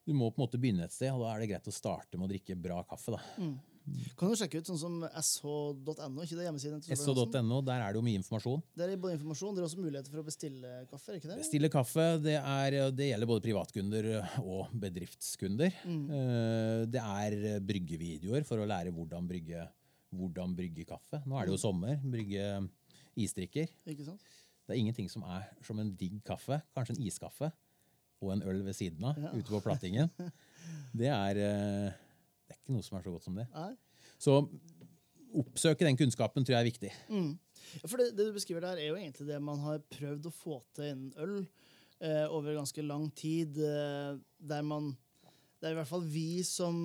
du 0.07 0.13
må 0.13 0.31
på 0.33 0.41
en 0.41 0.47
måte 0.47 0.61
begynne 0.61 0.85
et 0.85 0.93
sted, 0.93 1.13
og 1.13 1.21
da 1.25 1.35
er 1.35 1.41
det 1.45 1.51
greit 1.51 1.69
å 1.71 1.73
starte 1.73 2.17
med 2.19 2.29
å 2.29 2.33
drikke 2.33 2.57
bra 2.61 2.83
kaffe. 2.85 3.13
da. 3.17 3.21
Kan 4.17 4.31
du 4.33 4.37
sjekke 4.39 4.63
ut 4.63 4.69
sånn 4.71 4.79
som 4.81 4.95
sh.no, 5.21 6.23
ikke 6.25 6.39
det 6.39 6.47
hjemmesiden? 6.47 6.81
So.no, 6.97 7.59
der 7.67 7.83
er 7.85 7.93
det 7.93 7.99
jo 8.01 8.05
mye 8.07 8.17
informasjon. 8.21 8.63
Der 8.81 8.93
er 8.95 9.01
både 9.01 9.19
informasjon, 9.19 9.57
det 9.57 9.61
er 9.61 9.67
også 9.69 9.83
muligheter 9.83 10.15
for 10.15 10.23
å 10.23 10.27
bestille 10.27 10.71
kaffe, 10.89 11.19
ikke 11.19 11.29
det? 11.29 11.37
Bestille 11.43 11.71
kaffe, 11.73 12.07
det, 12.25 12.37
er, 12.41 12.77
det 12.97 13.11
gjelder 13.11 13.29
både 13.29 13.45
privatkunder 13.45 14.09
og 14.41 14.73
bedriftskunder. 14.87 15.77
Mm. 15.85 16.07
Det 16.95 17.03
er 17.03 17.37
bryggevideoer 17.69 18.47
for 18.49 18.63
å 18.65 18.69
lære 18.71 18.95
hvordan 18.97 19.29
brygge, 19.29 19.67
hvordan 20.17 20.57
brygge 20.57 20.87
kaffe. 20.89 21.21
Nå 21.29 21.37
er 21.37 21.51
det 21.51 21.57
jo 21.57 21.61
sommer. 21.67 22.01
Brygge 22.01 22.49
isdrikker. 23.21 23.69
Ikke 23.93 24.09
sant? 24.09 24.25
Det 24.65 24.73
er 24.73 24.81
ingenting 24.81 25.11
som 25.13 25.27
er 25.29 25.51
som 25.67 25.79
en 25.83 25.93
digg 26.01 26.23
kaffe, 26.25 26.57
kanskje 26.73 26.97
en 26.97 27.05
iskaffe, 27.05 27.51
og 28.25 28.33
en 28.33 28.47
øl 28.49 28.63
ved 28.65 28.73
siden 28.79 29.05
av, 29.05 29.19
Ja. 29.21 29.35
ute 29.37 29.51
på 29.53 29.61
plattingen. 29.61 30.09
Det 30.97 31.11
er, 31.11 31.37
eh, 31.37 32.04
det 32.55 32.61
er 32.61 32.65
ikke 32.65 32.77
noe 32.79 32.87
som 32.87 32.99
er 32.99 33.07
så 33.07 33.13
godt 33.15 33.27
som 33.27 33.39
det. 33.39 33.47
Nei. 33.55 33.73
Så 34.23 34.39
oppsøke 35.35 35.87
den 35.87 35.99
kunnskapen 35.99 36.45
tror 36.47 36.57
jeg 36.57 36.63
er 36.63 36.71
viktig. 36.71 36.91
Ja, 37.11 37.87
For 37.89 38.01
det, 38.01 38.13
det 38.17 38.29
du 38.29 38.35
beskriver 38.37 38.65
der, 38.65 38.81
er 38.81 38.93
jo 38.93 38.99
egentlig 38.99 39.27
det 39.29 39.41
man 39.43 39.63
har 39.65 39.83
prøvd 39.93 40.29
å 40.31 40.35
få 40.35 40.61
til 40.77 40.91
innen 40.93 41.15
øl 41.21 41.41
eh, 41.43 42.27
over 42.29 42.55
ganske 42.55 42.85
lang 42.87 43.09
tid. 43.19 43.59
Eh, 43.59 44.21
der 44.39 44.63
man 44.67 44.93
Det 45.59 45.71
er 45.71 45.75
i 45.75 45.81
hvert 45.81 45.89
fall 45.89 46.05
vi 46.05 46.43
som 46.45 46.77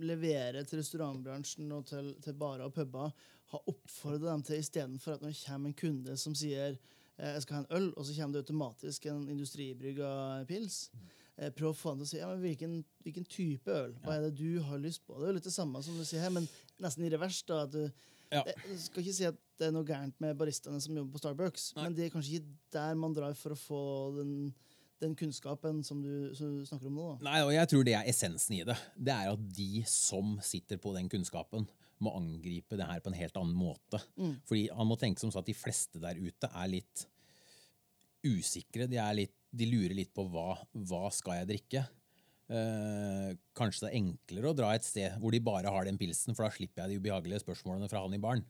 leverer 0.00 0.64
til 0.64 0.80
restaurantbransjen 0.80 1.72
og 1.76 1.86
til, 1.90 2.14
til 2.24 2.36
barer 2.40 2.64
og 2.64 2.74
puber, 2.74 3.12
har 3.52 3.68
oppfordret 3.68 4.24
dem 4.24 4.44
til 4.48 4.62
istedenfor 4.62 5.18
at 5.18 5.24
når 5.24 5.34
det 5.34 5.42
kommer 5.44 5.68
en 5.68 5.76
kunde 5.76 6.16
som 6.16 6.34
sier 6.34 6.78
eh, 6.78 7.32
jeg 7.34 7.42
skal 7.44 7.58
ha 7.58 7.64
en 7.64 7.74
øl, 7.76 7.90
og 7.92 8.06
så 8.06 8.16
kommer 8.16 8.38
det 8.38 8.46
automatisk 8.46 9.06
en 9.12 9.26
industribrygga 9.28 10.12
pils. 10.48 10.86
Eh, 10.94 11.21
prøv 11.56 11.70
å 11.72 11.76
få 11.76 11.92
han 11.92 11.98
til 12.02 12.04
å 12.06 12.10
si 12.10 12.18
ja, 12.20 12.28
men 12.28 12.40
hvilken, 12.44 12.72
hvilken 13.04 13.24
type 13.24 13.72
øl. 13.72 13.94
Hva 14.04 14.16
er 14.18 14.26
det 14.28 14.34
du 14.38 14.60
har 14.62 14.78
lyst 14.82 15.04
på? 15.06 15.16
Det 15.18 15.24
er 15.24 15.32
jo 15.32 15.36
litt 15.38 15.48
det 15.48 15.54
samme 15.54 15.80
som 15.82 15.96
du 15.98 16.04
sier 16.04 16.20
her, 16.20 16.30
men 16.34 16.48
nesten 16.82 17.04
i 17.06 17.10
revers. 17.14 17.42
da, 17.48 17.62
at 17.64 17.70
du 17.72 17.90
Ja. 18.32 18.42
jeg 18.46 18.78
skal 18.80 19.02
ikke 19.02 19.14
si 19.14 19.24
at 19.28 19.36
det 19.58 19.66
er 19.68 19.72
noe 19.72 19.84
gærent 19.84 20.14
med 20.20 20.36
baristaene 20.38 20.80
som 20.80 20.94
jobber 20.96 21.12
på 21.12 21.20
Starbucks, 21.20 21.74
Nei. 21.76 21.82
men 21.84 21.94
det 21.94 22.04
er 22.06 22.10
kanskje 22.14 22.38
ikke 22.38 22.54
der 22.72 22.94
man 22.94 23.12
drar 23.14 23.34
for 23.36 23.52
å 23.52 23.58
få 23.60 23.80
den, 24.16 24.54
den 25.00 25.14
kunnskapen 25.14 25.82
som 25.84 26.00
du, 26.02 26.34
som 26.34 26.58
du 26.58 26.64
snakker 26.66 26.86
om 26.88 26.94
nå. 26.96 27.18
Da. 27.18 27.24
Nei, 27.30 27.40
og 27.44 27.52
jeg 27.52 27.68
tror 27.68 27.84
det 27.84 27.94
er 27.98 28.08
essensen 28.08 28.56
i 28.56 28.64
det. 28.64 28.76
Det 28.96 29.12
er 29.12 29.32
at 29.32 29.44
de 29.52 29.82
som 29.86 30.38
sitter 30.40 30.76
på 30.80 30.94
den 30.96 31.08
kunnskapen, 31.12 31.68
må 32.02 32.16
angripe 32.18 32.74
det 32.76 32.86
her 32.88 32.98
på 33.00 33.12
en 33.12 33.18
helt 33.20 33.36
annen 33.36 33.54
måte. 33.54 34.00
Fordi 34.48 34.64
han 34.74 34.86
må 34.88 34.96
tenke 34.98 35.20
som 35.20 35.30
så 35.30 35.38
at 35.38 35.46
de 35.46 35.54
fleste 35.54 36.00
der 36.02 36.16
ute 36.18 36.48
er 36.50 36.66
litt 36.72 37.06
usikre. 38.24 38.88
De, 38.90 38.96
er 38.98 39.14
litt, 39.14 39.34
de 39.52 39.68
lurer 39.68 39.94
litt 39.96 40.12
på 40.16 40.24
hva, 40.32 40.56
hva 40.72 41.10
skal 41.12 41.42
jeg 41.42 41.50
drikke. 41.50 41.84
Eh, 42.52 43.28
kanskje 43.56 43.86
det 43.86 43.90
er 43.90 43.98
enklere 44.00 44.50
å 44.50 44.56
dra 44.56 44.72
et 44.76 44.84
sted 44.84 45.14
hvor 45.22 45.32
de 45.32 45.40
bare 45.44 45.70
har 45.72 45.86
den 45.88 46.00
pilsen, 46.00 46.36
for 46.36 46.46
da 46.46 46.52
slipper 46.52 46.84
jeg 46.84 46.92
de 46.92 47.00
ubehagelige 47.00 47.44
spørsmålene 47.44 47.88
fra 47.92 48.02
han 48.04 48.16
i 48.16 48.20
baren. 48.22 48.44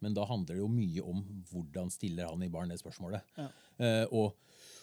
Men 0.00 0.16
da 0.16 0.24
handler 0.28 0.56
det 0.56 0.62
jo 0.62 0.72
mye 0.72 1.04
om 1.04 1.20
hvordan 1.50 1.92
stiller 1.92 2.30
han 2.30 2.42
i 2.44 2.50
baren 2.52 2.72
det 2.72 2.80
spørsmålet. 2.80 3.36
Ja. 3.36 3.48
Eh, 3.84 4.04
og, 4.08 4.36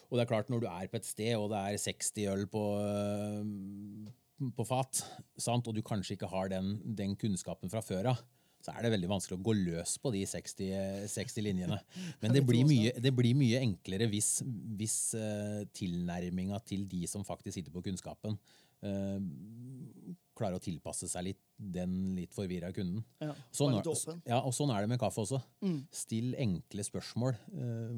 og 0.08 0.18
det 0.18 0.24
er 0.24 0.32
klart, 0.32 0.54
når 0.54 0.64
du 0.64 0.70
er 0.70 0.90
på 0.90 1.00
et 1.02 1.10
sted, 1.10 1.34
og 1.38 1.50
det 1.54 1.62
er 1.62 1.82
60 1.82 2.30
øl 2.34 2.46
på, 2.54 2.64
eh, 2.86 4.50
på 4.58 4.68
fat, 4.70 5.02
sant? 5.42 5.68
og 5.68 5.78
du 5.78 5.84
kanskje 5.86 6.18
ikke 6.18 6.30
har 6.32 6.54
den, 6.54 6.78
den 6.98 7.18
kunnskapen 7.20 7.74
fra 7.74 7.82
før 7.86 8.14
av, 8.14 8.22
så 8.68 8.74
er 8.76 8.84
det 8.84 8.92
veldig 8.92 9.08
vanskelig 9.08 9.38
å 9.38 9.44
gå 9.48 9.54
løs 9.56 9.94
på 10.04 10.12
de 10.12 10.26
60, 10.28 10.72
eh, 10.76 11.04
60 11.08 11.46
linjene. 11.46 11.80
Men 12.22 12.36
det 12.36 12.44
blir 12.44 12.68
mye, 12.68 12.92
det 13.00 13.14
blir 13.16 13.38
mye 13.40 13.62
enklere 13.64 14.10
hvis, 14.12 14.42
hvis 14.76 14.98
uh, 15.16 15.64
tilnærminga 15.78 16.60
til 16.68 16.84
de 16.92 17.06
som 17.08 17.24
faktisk 17.28 17.56
sitter 17.56 17.72
på 17.72 17.86
kunnskapen, 17.86 18.36
eh, 18.84 19.20
klarer 20.38 20.60
å 20.60 20.62
tilpasse 20.62 21.08
seg 21.10 21.30
litt 21.30 21.40
den 21.58 21.94
litt 22.18 22.36
forvirra 22.36 22.70
kunden. 22.76 23.02
Ja, 23.24 23.32
Sånn 23.56 23.74
ja, 24.28 24.42
og 24.44 24.54
sånn 24.54 24.74
er 24.76 24.84
det 24.84 24.92
med 24.92 25.00
kaffe 25.02 25.24
også. 25.24 25.40
Still 25.96 26.36
enkle 26.38 26.86
spørsmål 26.86 27.34
eh, 27.34 27.96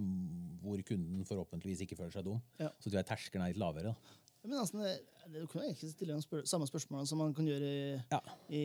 hvor 0.64 0.86
kunden 0.88 1.26
forhåpentligvis 1.28 1.84
ikke 1.84 1.98
føler 2.00 2.14
seg 2.16 2.30
dum. 2.30 2.40
Ja. 2.62 2.70
Så 2.80 2.88
tror 2.88 3.02
jeg 3.02 3.10
terskelen 3.10 3.44
er 3.48 3.52
litt 3.52 3.60
lavere. 3.60 3.92
Da. 3.92 4.19
Men 4.44 4.60
altså, 4.60 4.80
det- 4.84 5.02
du 5.34 5.48
kan 5.48 5.62
egentlig 5.62 5.92
stille 5.92 6.16
de 6.16 6.22
spør 6.24 6.46
samme 6.48 6.66
spørsmålene 6.70 7.08
som 7.08 7.18
man 7.20 7.34
kan 7.34 7.46
gjøre 7.46 7.62
i, 7.70 8.02
Ja. 8.12 8.20
i 8.50 8.62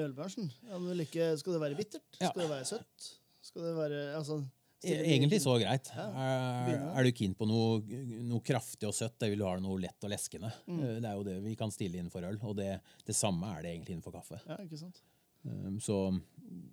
ølbransjen. 0.00 0.50
Du 0.70 0.92
liker, 0.94 1.36
skal 1.38 1.52
det 1.52 1.60
være 1.60 1.76
bittert? 1.76 2.02
Ja. 2.20 2.30
Skal 2.30 2.42
det 2.42 2.50
være 2.50 2.64
søtt? 2.66 3.10
Skal 3.42 3.62
det 3.62 3.76
være 3.76 4.00
altså, 4.16 4.40
E- 4.82 4.96
Egentlig 5.04 5.42
så 5.42 5.58
greit. 5.60 5.90
Ja, 5.94 6.06
Er, 6.08 6.96
er 6.96 7.02
du 7.04 7.10
keen 7.12 7.34
på 7.34 7.44
noe, 7.46 7.82
noe 8.24 8.40
kraftig 8.40 8.88
og 8.88 8.94
søtt, 8.94 9.18
det 9.20 9.28
vil 9.28 9.38
du 9.38 9.44
ha 9.44 9.58
noe 9.60 9.76
lett 9.78 10.02
og 10.02 10.08
leskende. 10.08 10.50
Mm. 10.66 10.78
Eh, 10.80 11.00
Det 11.00 11.04
er 11.04 11.12
jo 11.18 11.22
det 11.22 11.42
vi 11.44 11.54
kan 11.54 11.68
stille 11.70 11.98
innenfor 12.00 12.24
øl, 12.24 12.38
og 12.42 12.56
det, 12.56 12.80
det 13.04 13.14
samme 13.14 13.44
er 13.58 13.60
det 13.62 13.74
egentlig 13.76 13.98
innenfor 13.98 14.12
kaffe. 14.16 14.40
Ja, 14.48 14.56
ikke 14.56 14.78
sant? 14.78 15.02
Eh, 15.44 15.76
Så 15.84 15.98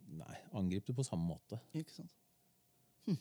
nei, 0.07 0.37
angrip 0.53 0.85
det 0.85 0.95
på 0.95 1.03
samme 1.03 1.27
måte. 1.27 1.59
Ikke 1.75 1.91
sant. 1.91 2.13
Hm. 3.07 3.17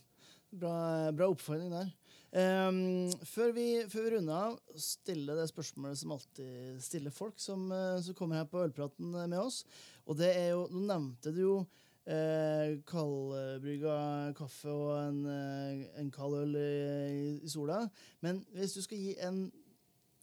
Bra, 0.54 1.10
bra 1.10 1.26
oppfordring 1.34 1.68
der. 1.74 1.90
Ehm, 2.36 3.08
før, 3.24 3.52
vi, 3.56 3.64
før 3.88 4.04
vi 4.04 4.12
runder 4.16 4.36
av, 4.36 4.56
stille 4.76 5.36
det 5.38 5.46
spørsmålet 5.48 6.00
som 6.02 6.12
alltid 6.12 6.82
stiller 6.84 7.14
folk 7.14 7.38
som, 7.40 7.64
eh, 7.72 7.96
som 8.04 8.16
kommer 8.18 8.42
her 8.42 8.48
på 8.50 8.60
ølpraten 8.66 9.14
eh, 9.14 9.28
med 9.30 9.40
oss. 9.40 9.62
Og 10.04 10.18
det 10.20 10.34
er 10.36 10.50
jo 10.52 10.66
Nå 10.68 10.82
nevnte 10.84 11.32
du 11.32 11.40
jo 11.40 11.54
eh, 12.04 12.76
kaldbrygga 12.90 13.96
kaffe 14.36 14.68
og 14.68 14.90
en, 14.98 15.22
eh, 15.32 15.86
en 16.02 16.10
kald 16.12 16.36
øl 16.42 16.58
i, 16.60 17.38
i 17.40 17.52
sola. 17.52 17.86
Men 18.20 18.44
hvis 18.52 18.76
du 18.76 18.82
skal 18.84 19.00
gi 19.00 19.14
en 19.28 19.46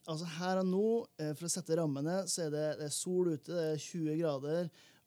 Altså 0.04 0.26
Her 0.28 0.60
og 0.60 0.66
nå, 0.68 0.88
for 1.16 1.48
å 1.48 1.50
sette 1.54 1.78
rammene, 1.80 2.26
så 2.28 2.42
er 2.44 2.50
det, 2.52 2.64
det 2.76 2.90
er 2.90 2.92
sol 2.92 3.30
ute, 3.30 3.54
det 3.56 3.68
er 3.70 3.78
20 3.80 4.18
grader. 4.20 4.66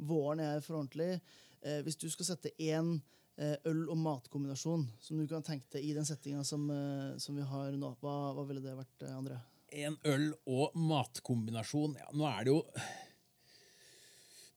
Våren 0.09 0.41
er 0.41 0.63
for 0.65 0.79
ordentlig. 0.79 1.19
Eh, 1.67 1.83
hvis 1.85 1.99
du 2.01 2.07
skal 2.11 2.31
sette 2.31 2.53
én 2.57 2.97
øl- 3.39 3.91
og 3.93 3.99
matkombinasjon 4.01 4.87
som 5.01 5.19
du 5.21 5.27
kan 5.29 5.45
tenke 5.45 5.69
deg 5.75 5.85
i 5.85 5.93
den 5.97 6.07
settinga 6.09 6.45
som, 6.45 6.71
eh, 6.71 7.19
som 7.21 7.37
vi 7.37 7.45
har 7.45 7.73
nå? 7.77 7.93
Hva, 8.01 8.33
hva 8.33 8.47
ville 8.49 8.63
det 8.65 8.77
vært, 8.77 9.03
eh, 9.05 9.13
André? 9.13 9.41
En 9.77 9.97
øl- 10.05 10.39
og 10.47 10.73
matkombinasjon 10.75 11.97
ja, 11.99 12.07
Nå 12.15 12.25
er 12.31 12.45
det 12.45 12.53
jo 12.55 12.63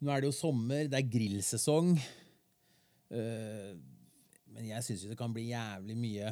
Nå 0.01 0.11
er 0.13 0.21
det 0.21 0.29
jo 0.29 0.31
sommer, 0.31 0.87
det 0.87 0.95
er 0.95 1.09
grillsesong. 1.11 1.89
Eh, 3.11 3.73
men 4.47 4.69
jeg 4.69 4.85
syns 4.85 5.01
jo 5.03 5.09
det 5.09 5.17
kan 5.19 5.33
bli 5.33 5.49
jævlig 5.49 5.97
mye 5.99 6.29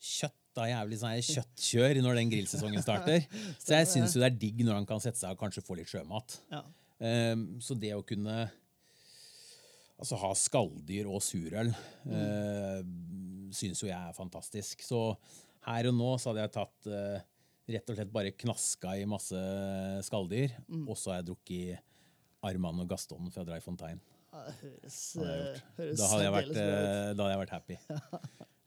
kjøtt. 0.00 0.36
da, 0.56 0.64
Jævlig 0.64 0.96
sånn 0.98 1.20
kjøttkjør 1.20 2.00
når 2.02 2.14
den 2.16 2.30
grillsesongen 2.32 2.82
starter. 2.82 3.20
Så 3.60 3.76
jeg 3.76 3.86
syns 3.86 4.14
det 4.16 4.24
er 4.30 4.38
digg 4.46 4.64
når 4.64 4.80
han 4.80 4.86
kan 4.88 4.98
sette 4.98 5.20
seg 5.20 5.36
og 5.36 5.42
kanskje 5.44 5.62
få 5.62 5.76
litt 5.76 5.92
sjømat. 5.92 6.38
Ja. 6.50 6.64
Så 7.60 7.76
det 7.78 7.92
å 7.94 8.00
kunne 8.02 8.48
altså 10.00 10.18
ha 10.22 10.30
skalldyr 10.36 11.08
og 11.10 11.20
surøl 11.24 11.70
uh, 11.70 12.80
syns 13.54 13.82
jo 13.82 13.90
jeg 13.90 13.98
er 13.98 14.16
fantastisk. 14.16 14.84
Så 14.86 15.00
her 15.66 15.90
og 15.90 15.96
nå 15.96 16.14
så 16.18 16.30
hadde 16.30 16.46
jeg 16.46 16.54
tatt 16.56 16.90
uh, 16.90 17.18
rett 17.70 17.92
og 17.92 17.98
slett 17.98 18.12
bare 18.14 18.34
knaska 18.34 18.96
i 18.98 19.06
masse 19.08 19.40
skalldyr. 20.06 20.56
Og 20.86 20.96
så 20.98 21.12
har 21.12 21.20
jeg 21.20 21.30
drukket 21.30 21.86
Arman 22.46 22.82
og 22.82 22.88
Gaston 22.90 23.30
fra 23.34 23.44
Dry 23.46 23.60
Fontaine. 23.62 24.00
Ja, 24.30 24.44
det 24.46 24.54
høres, 24.62 24.98
hadde 25.18 25.26
jeg 25.26 25.40
eh, 25.40 25.48
gjort. 25.50 25.64
høres 25.76 25.98
Da 26.00 26.10
hadde 26.12 26.24
jeg 26.24 26.34
vært, 26.36 26.52
uh, 26.54 27.08
da 27.12 27.24
hadde 27.24 27.32
jeg 27.32 27.42
vært 27.42 27.56
happy. 27.56 27.78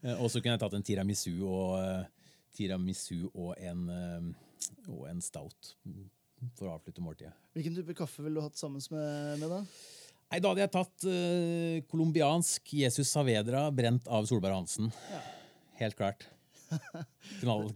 Uh, 0.04 0.16
og 0.18 0.28
så 0.28 0.40
kunne 0.40 0.54
jeg 0.54 0.62
tatt 0.62 0.78
en 0.78 0.86
tiramisu 0.86 1.32
og, 1.48 2.20
tiramisu 2.54 3.24
og, 3.32 3.54
en, 3.58 3.88
og 4.92 5.06
en 5.10 5.22
stout 5.24 5.74
mm, 5.88 6.04
for 6.54 6.68
å 6.68 6.76
avslutte 6.76 7.02
måltidet. 7.02 7.32
Hvilken 7.56 7.74
type 7.80 7.96
kaffe 7.98 8.22
ville 8.22 8.38
du 8.38 8.44
hatt 8.44 8.60
sammen 8.60 8.84
med, 8.92 9.40
med 9.40 9.50
da? 9.50 9.62
Nei, 10.34 10.40
Da 10.42 10.50
hadde 10.50 10.64
jeg 10.64 10.70
tatt 10.74 11.04
uh, 11.06 11.76
colombiansk 11.92 12.72
Jesus 12.74 13.06
Saavedra 13.14 13.68
brent 13.70 14.08
av 14.10 14.24
Solberg 14.26 14.56
Hansen. 14.56 14.88
Helt 15.78 15.94
klart. 15.94 16.24
Knall, 17.38 17.68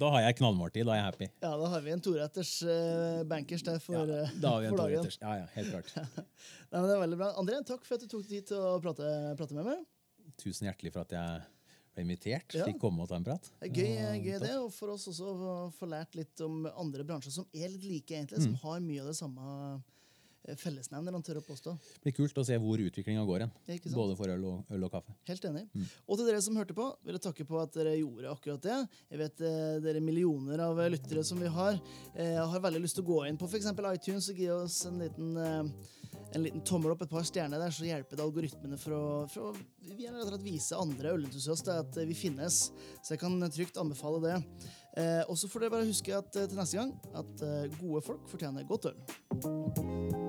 da 0.00 0.08
har 0.16 0.24
jeg 0.24 0.40
knallmåltid. 0.40 0.88
Da 0.88 0.96
er 0.96 0.98
jeg 0.98 1.06
happy. 1.06 1.28
Ja, 1.44 1.52
da 1.60 1.68
har 1.70 1.84
vi 1.84 1.92
en 1.94 2.02
toretters 2.02 2.50
uh, 2.66 3.20
bankers 3.30 3.62
der 3.62 3.78
for, 3.84 3.94
Ja, 3.94 4.24
eh, 4.24 4.32
da 4.42 4.56
har 4.56 4.64
vi 4.64 4.70
en 4.72 4.74
for 4.74 4.82
dagen. 4.90 5.06
Ja, 5.22 5.36
ja, 5.38 5.46
helt 5.54 5.70
klart. 5.70 5.92
Nei, 6.72 6.80
men 6.80 6.88
det 6.90 6.96
er 6.96 7.04
veldig 7.04 7.20
bra. 7.20 7.28
André, 7.44 7.60
takk 7.70 7.86
for 7.86 7.94
at 7.94 8.02
du 8.02 8.10
tok 8.10 8.26
tid 8.26 8.50
til 8.50 8.58
å 8.58 8.74
prate, 8.82 9.12
prate 9.38 9.60
med 9.60 9.70
meg. 9.70 9.86
Tusen 10.42 10.66
hjertelig 10.66 10.90
for 10.96 11.06
at 11.06 11.14
jeg 11.14 11.46
ble 11.94 12.06
invitert. 12.08 12.58
Ja. 12.58 12.66
Fikk 12.72 12.82
komme 12.82 13.06
og 13.06 13.12
ta 13.12 13.20
en 13.22 13.28
prat. 13.30 13.52
Gøy, 13.70 13.86
gøy 14.26 14.34
det, 14.48 14.56
og 14.58 14.74
for 14.74 14.96
oss 14.96 15.06
også 15.14 15.30
å 15.30 15.54
få 15.78 15.86
lært 15.94 16.18
litt 16.18 16.42
om 16.42 16.64
andre 16.74 17.06
bransjer 17.06 17.38
som 17.38 17.46
er 17.54 17.70
litt 17.70 17.86
like, 17.86 18.10
egentlig, 18.18 18.42
Mm. 18.42 18.50
som 18.50 18.60
har 18.66 18.82
mye 18.82 19.06
av 19.06 19.12
det 19.14 19.18
samme 19.22 19.54
fellesnevner, 20.60 21.14
han 21.14 21.24
tør 21.24 21.40
å 21.40 21.44
påstå. 21.44 21.74
Det 22.00 22.08
blir 22.08 22.16
kult 22.16 22.40
å 22.40 22.44
se 22.46 22.56
hvor 22.60 22.80
utviklinga 22.82 23.24
går 23.28 23.44
hen. 23.44 23.54
Ja. 23.68 23.78
Både 23.94 24.16
for 24.18 24.32
øl 24.32 24.46
og, 24.48 24.72
øl 24.72 24.86
og 24.88 24.92
kaffe. 24.94 25.14
Helt 25.28 25.46
enig. 25.50 25.66
Mm. 25.74 25.86
Og 26.06 26.20
til 26.20 26.30
dere 26.30 26.42
som 26.44 26.58
hørte 26.60 26.76
på, 26.76 26.88
vil 27.06 27.18
jeg 27.18 27.24
takke 27.26 27.46
på 27.48 27.60
at 27.60 27.76
dere 27.76 27.96
gjorde 27.98 28.32
akkurat 28.32 28.66
det. 28.66 28.78
Jeg 29.12 29.22
vet 29.22 29.44
eh, 29.46 29.78
dere 29.84 30.04
millioner 30.04 30.64
av 30.64 30.80
lyttere 30.92 31.24
som 31.26 31.40
vi 31.42 31.50
har, 31.52 31.80
eh, 32.14 32.38
har 32.40 32.66
veldig 32.66 32.82
lyst 32.84 32.98
til 32.98 33.06
å 33.06 33.10
gå 33.12 33.22
inn 33.28 33.40
på 33.40 33.50
f.eks. 33.50 33.70
iTunes 33.92 34.30
og 34.32 34.44
gi 34.44 34.50
oss 34.54 34.80
en 34.88 35.02
liten, 35.04 35.36
eh, 35.36 36.16
en 36.34 36.46
liten 36.46 36.64
tommel 36.66 36.94
opp, 36.94 37.04
et 37.04 37.12
par 37.12 37.26
stjerner 37.26 37.60
der, 37.60 37.74
så 37.74 37.88
hjelper 37.88 38.16
det 38.16 38.26
algoritmene 38.26 38.80
for 38.80 38.96
å, 38.96 39.04
for 39.30 39.50
å 39.50 39.90
vi 39.96 40.52
vise 40.52 40.76
andre 40.78 41.14
ølentusiaster 41.16 41.82
at 41.84 42.00
eh, 42.00 42.08
vi 42.08 42.14
finnes. 42.14 42.70
Så 43.02 43.14
jeg 43.14 43.22
kan 43.22 43.38
trygt 43.50 43.80
anbefale 43.80 44.22
det. 44.24 44.38
Eh, 44.96 45.22
og 45.28 45.38
så 45.38 45.50
får 45.50 45.66
dere 45.66 45.76
bare 45.76 45.90
huske 45.90 46.16
at 46.16 46.36
eh, 46.36 46.48
til 46.50 46.60
neste 46.60 46.80
gang 46.80 46.94
at 47.14 47.46
gode 47.78 48.04
folk 48.06 48.26
fortjener 48.30 48.68
godt 48.68 48.92
øl. 48.92 50.28